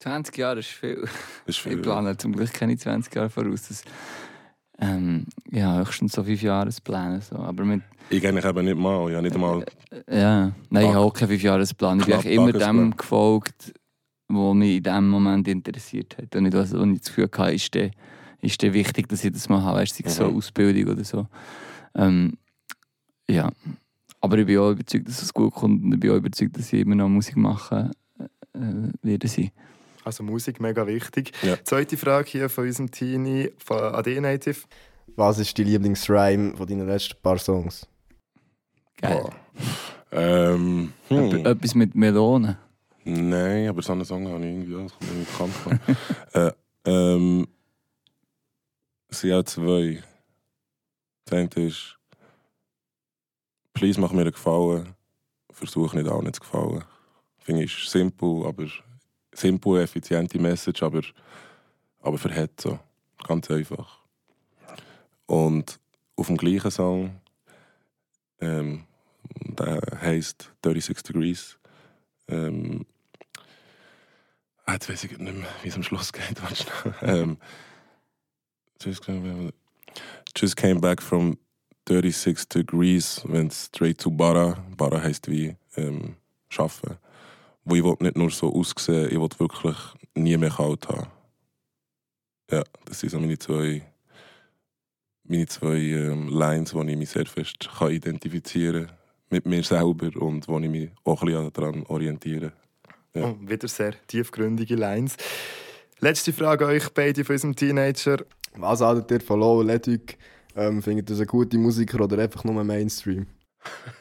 20 0.00 0.36
Jahre 0.36 0.60
ist 0.60 0.68
viel. 0.68 1.08
Ist 1.46 1.58
viel 1.58 1.76
ich 1.76 1.82
plane 1.82 2.16
zum 2.16 2.32
Glück 2.32 2.52
keine 2.52 2.76
20 2.76 3.14
Jahre 3.14 3.30
voraus. 3.30 3.68
Das, 3.68 3.82
ähm, 4.78 5.24
ja, 5.50 5.78
höchstens 5.78 6.12
so 6.12 6.22
fünf 6.22 6.42
Jahrespläne. 6.42 7.20
So. 7.22 7.36
Aber 7.36 7.64
mit, 7.64 7.82
ich 8.10 8.26
eigentlich 8.26 8.44
eben 8.44 8.64
nicht 8.64 8.76
mal. 8.76 9.10
Ja, 9.10 9.22
nicht 9.22 9.36
mal 9.36 9.64
äh, 10.06 10.20
ja. 10.20 10.52
Nein, 10.70 10.84
ich 10.84 10.88
habe 10.90 11.00
auch 11.00 11.12
keine 11.12 11.30
fünf 11.30 11.42
Jahrespläne. 11.42 12.02
Ich 12.02 12.06
bin 12.06 12.32
immer 12.32 12.52
dem 12.52 12.96
gefolgt, 12.96 13.72
was 14.28 14.54
mich 14.54 14.76
in 14.76 14.82
dem 14.82 15.08
Moment 15.08 15.48
interessiert 15.48 16.16
hat. 16.18 16.36
Und 16.36 16.46
ich, 16.46 16.54
also, 16.54 16.78
und 16.78 16.94
ich 16.94 17.00
das 17.00 17.08
Gefühl 17.08 17.30
hatte, 17.32 17.54
ist 17.54 17.74
der, 17.74 17.90
ist 18.42 18.60
der 18.60 18.74
wichtig, 18.74 19.08
dass 19.08 19.24
ich 19.24 19.32
das 19.32 19.48
mal 19.48 19.62
habe. 19.62 19.78
Weißt, 19.78 19.98
es 19.98 20.18
mhm. 20.18 20.24
so 20.24 20.36
Ausbildung 20.36 20.92
oder 20.92 21.04
so. 21.04 21.26
Ähm, 21.94 22.36
ja. 23.30 23.50
Aber 24.20 24.38
ich 24.38 24.46
bin 24.46 24.58
auch 24.58 24.70
überzeugt, 24.70 25.08
dass 25.08 25.22
es 25.22 25.32
gut 25.32 25.54
kommt 25.54 25.84
und 25.84 25.92
ich 25.92 26.00
bin 26.00 26.10
auch 26.10 26.16
überzeugt, 26.16 26.56
dass 26.58 26.72
ich 26.72 26.80
immer 26.80 26.94
noch 26.94 27.08
Musik 27.08 27.36
machen 27.36 27.90
äh, 28.18 28.58
werde 29.02 29.28
sein. 29.28 29.50
Also 30.04 30.22
Musik 30.22 30.60
mega 30.60 30.86
wichtig. 30.86 31.32
Ja. 31.42 31.56
Zweite 31.64 31.96
Frage 31.96 32.28
hier 32.30 32.48
von 32.48 32.64
unserem 32.64 32.90
Teenie, 32.90 33.50
von 33.58 33.78
AD 33.78 34.20
Native. 34.20 34.60
Was 35.16 35.38
ist 35.38 35.56
die 35.58 35.64
Lieblingsrhyme 35.64 36.56
von 36.56 36.66
deinen 36.66 36.86
letzten 36.86 37.20
paar 37.22 37.38
Songs? 37.38 37.86
Geil. 38.98 39.24
Ähm, 40.12 40.92
hm. 41.08 41.44
Etwas 41.44 41.74
mit 41.74 41.94
Melonen. 41.94 42.56
Nein, 43.04 43.68
aber 43.68 43.82
so 43.82 43.92
einen 43.92 44.04
Song 44.04 44.26
habe 44.28 44.44
ich 44.44 44.52
irgendwie 44.52 44.76
auch 44.76 44.82
nicht 44.82 45.30
bekannt. 45.30 45.80
äh, 46.32 46.52
ähm, 46.84 47.46
sie 49.10 49.32
hat 49.32 49.48
zwei. 49.48 50.02
Das 51.24 51.38
eine 51.38 51.66
ist 51.66 51.95
please 53.76 54.00
mach 54.00 54.10
mir 54.10 54.22
einen 54.22 54.32
Gefallen. 54.32 54.94
Versuch 55.50 55.92
nicht 55.92 56.08
allen 56.08 56.32
zu 56.32 56.40
gefallen. 56.40 56.82
Finde 57.38 57.64
ich 57.64 57.88
simpel, 57.88 58.46
aber 58.46 58.66
simpel, 59.32 59.82
effiziente 59.82 60.38
Message, 60.38 60.82
aber, 60.82 61.02
aber 62.00 62.18
verhält 62.18 62.58
so. 62.58 62.78
Ganz 63.28 63.50
einfach. 63.50 63.98
Und 65.26 65.78
auf 66.16 66.26
dem 66.26 66.38
gleichen 66.38 66.70
Song, 66.70 67.20
ähm, 68.40 68.84
der 69.30 69.80
heisst 70.00 70.50
36 70.64 71.02
Degrees, 71.02 71.58
ähm, 72.28 72.86
ah, 74.64 74.72
jetzt 74.72 74.88
weiß 74.88 75.04
ich 75.04 75.18
nicht 75.18 75.20
mehr, 75.20 75.48
wie 75.62 75.68
es 75.68 75.76
am 75.76 75.82
Schluss 75.82 76.12
geht. 76.14 76.40
ähm, 77.02 77.36
just 78.82 79.04
came 80.56 80.80
back 80.80 81.02
from 81.02 81.36
36 81.88 82.48
degrees, 82.48 83.22
went 83.24 83.52
straight 83.52 83.98
to 83.98 84.10
Bara. 84.10 84.56
Bara 84.76 85.00
heisst 85.02 85.30
wie 85.30 85.54
ähm, 85.76 86.16
arbeiten. 86.56 86.98
Wo 87.64 87.74
ich 87.74 88.00
nicht 88.00 88.16
nur 88.16 88.30
so 88.30 88.52
aussehen, 88.52 89.06
ich 89.06 89.18
will 89.18 89.28
wirklich 89.38 89.76
nie 90.14 90.36
mehr 90.36 90.50
kalt 90.50 90.88
haben. 90.88 91.06
Ja, 92.50 92.62
das 92.84 93.00
sind 93.00 93.10
so 93.10 93.18
meine 93.18 93.38
zwei, 93.38 93.82
meine 95.24 95.46
zwei 95.46 95.78
ähm, 95.78 96.28
Lines, 96.28 96.74
wo 96.74 96.82
ich 96.82 96.96
mich 96.96 97.10
sehr 97.10 97.26
fest 97.26 97.68
kann 97.78 97.90
identifizieren 97.90 98.86
kann 98.86 98.96
mit 99.30 99.46
mir 99.46 99.62
selber 99.62 100.10
und 100.20 100.46
wo 100.48 100.58
ich 100.58 100.68
mich 100.68 100.90
auch 101.04 101.22
ein 101.22 101.26
bisschen 101.26 101.52
daran 101.52 101.86
orientiere. 101.86 102.52
Ja. 103.14 103.30
Oh, 103.30 103.36
wieder 103.40 103.66
sehr 103.66 103.94
tiefgründige 104.06 104.76
Lines. 104.76 105.16
Letzte 105.98 106.32
Frage 106.32 106.66
an 106.66 106.72
euch 106.72 106.88
beide 106.90 107.24
von 107.24 107.34
unserem 107.34 107.56
Teenager. 107.56 108.18
Was 108.54 108.80
haltet 108.80 109.10
ihr 109.10 109.20
von 109.20 109.40
Low 109.40 109.62
Ledig? 109.62 110.18
Ähm, 110.56 110.82
findet 110.82 111.10
ihr 111.10 111.26
gute 111.26 111.58
Musiker 111.58 112.00
oder 112.00 112.18
einfach 112.18 112.42
nur 112.44 112.64
Mainstream? 112.64 113.26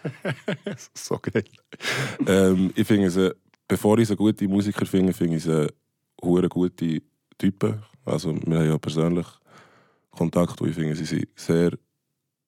so 0.93 1.19
geil. 1.21 1.43
ähm, 2.25 2.71
ich 2.75 2.87
finde 2.87 3.09
sie, 3.09 3.35
bevor 3.67 3.99
ich 3.99 4.07
sie 4.07 4.15
gute 4.15 4.47
Musiker 4.47 4.85
finde, 4.85 5.11
finde 5.11 5.35
ich 5.35 5.43
sie 5.43 5.67
hure 6.23 6.47
gute 6.47 7.01
Typen. 7.37 7.83
Also 8.05 8.33
wir 8.45 8.59
haben 8.59 8.69
ja 8.69 8.77
persönlich 8.77 9.27
Kontakt, 10.11 10.61
wo 10.61 10.65
ich 10.65 10.75
finde, 10.75 10.95
sie 10.95 11.03
sind 11.03 11.27
sehr, 11.35 11.71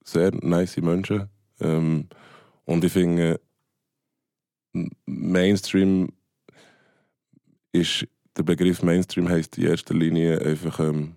sehr 0.06 0.32
nice 0.42 0.78
Menschen. 0.78 1.28
Ähm, 1.60 2.08
und 2.64 2.86
ich 2.86 2.94
finde, 2.94 3.42
Mainstream 5.06 6.14
ist, 7.74 8.08
der 8.38 8.44
Begriff 8.44 8.84
Mainstream 8.84 9.28
heisst 9.28 9.58
in 9.58 9.66
erster 9.66 9.94
Linie 9.94 10.40
einfach, 10.40 10.80
ähm, 10.80 11.17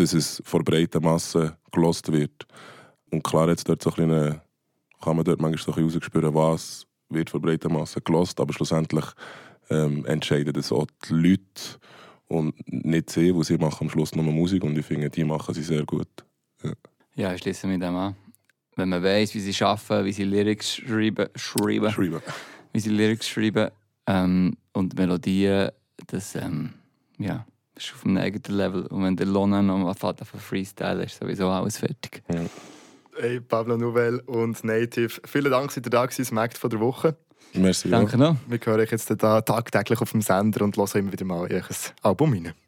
dass 0.00 0.12
es 0.12 0.42
vor 0.44 0.62
breiter 0.62 1.00
Masse 1.00 1.56
gelost 1.72 2.10
wird. 2.12 2.46
Und 3.10 3.24
klar, 3.24 3.48
jetzt 3.48 3.68
dort 3.68 3.82
so 3.82 3.90
ein 3.90 4.08
bisschen, 4.08 4.40
kann 5.00 5.16
man 5.16 5.24
dort 5.24 5.40
manchmal 5.40 5.62
so 5.62 5.72
ein 5.72 5.84
bisschen 5.84 6.00
rausspüren, 6.00 6.34
was 6.34 6.86
wird 7.08 7.30
vor 7.30 7.40
breiter 7.40 7.70
Masse 7.70 8.00
gelost, 8.00 8.38
aber 8.40 8.52
schlussendlich 8.52 9.06
ähm, 9.70 10.04
entscheiden 10.06 10.52
das 10.52 10.72
auch 10.72 10.86
die 11.08 11.14
Leute 11.14 11.78
und 12.28 12.54
nicht 12.66 13.10
sie, 13.10 13.34
wo 13.34 13.42
sie 13.42 13.56
machen 13.56 13.84
am 13.84 13.90
Schluss 13.90 14.14
nur 14.14 14.24
Musik 14.24 14.62
und 14.64 14.76
ich 14.76 14.84
finde, 14.84 15.10
die 15.10 15.24
machen 15.24 15.54
sie 15.54 15.62
sehr 15.62 15.84
gut. 15.84 16.08
Ja, 16.62 16.72
ja 17.14 17.34
ich 17.34 17.40
schließe 17.40 17.66
mich 17.66 17.80
dem 17.80 17.96
an. 17.96 18.16
Wenn 18.76 18.90
man 18.90 19.02
weiß, 19.02 19.34
wie 19.34 19.40
sie 19.40 19.64
arbeiten, 19.64 20.04
wie 20.04 20.12
sie 20.12 20.24
Lyrics 20.24 20.76
schreiben, 20.76 21.28
schreiben, 21.34 21.90
schreiben. 21.90 22.22
wie 22.72 22.80
sie 22.80 22.90
Lyrics 22.90 23.28
schreiben 23.28 23.70
ähm, 24.06 24.56
und 24.72 24.96
Melodien, 24.96 25.70
das 26.06 26.34
ähm, 26.36 26.74
ja, 27.18 27.44
ist 27.78 27.94
auf 27.94 28.04
einem 28.04 28.18
eigenen 28.18 28.56
Level. 28.56 28.86
Und 28.86 29.04
wenn 29.04 29.16
der 29.16 29.26
Lona 29.26 29.62
noch 29.62 29.88
anfängt 29.88 30.26
von 30.26 30.40
Freestyle, 30.40 31.04
ist 31.04 31.18
sowieso 31.18 31.48
alles 31.48 31.78
fertig. 31.78 32.22
Ja. 32.32 32.40
Hey, 33.20 33.40
Pablo 33.40 33.76
Nouvelle 33.76 34.22
und 34.22 34.62
Native, 34.62 35.20
vielen 35.24 35.50
Dank, 35.50 35.68
dass 35.68 35.76
ihr 35.76 35.82
da 35.82 36.06
gewesen, 36.06 36.34
Markt 36.34 36.56
von 36.56 36.70
der 36.70 36.80
Woche. 36.80 37.16
Merci. 37.54 37.90
Danke 37.90 38.18
noch. 38.18 38.36
Wir 38.46 38.60
hören 38.62 38.80
euch 38.80 38.90
jetzt 38.90 39.10
da 39.22 39.40
tagtäglich 39.40 40.00
auf 40.00 40.12
dem 40.12 40.22
Sender 40.22 40.64
und 40.64 40.76
hören 40.76 40.88
immer 40.94 41.12
wieder 41.12 41.24
mal 41.24 41.48
euer 41.50 41.62
Album 42.02 42.32
rein. 42.32 42.52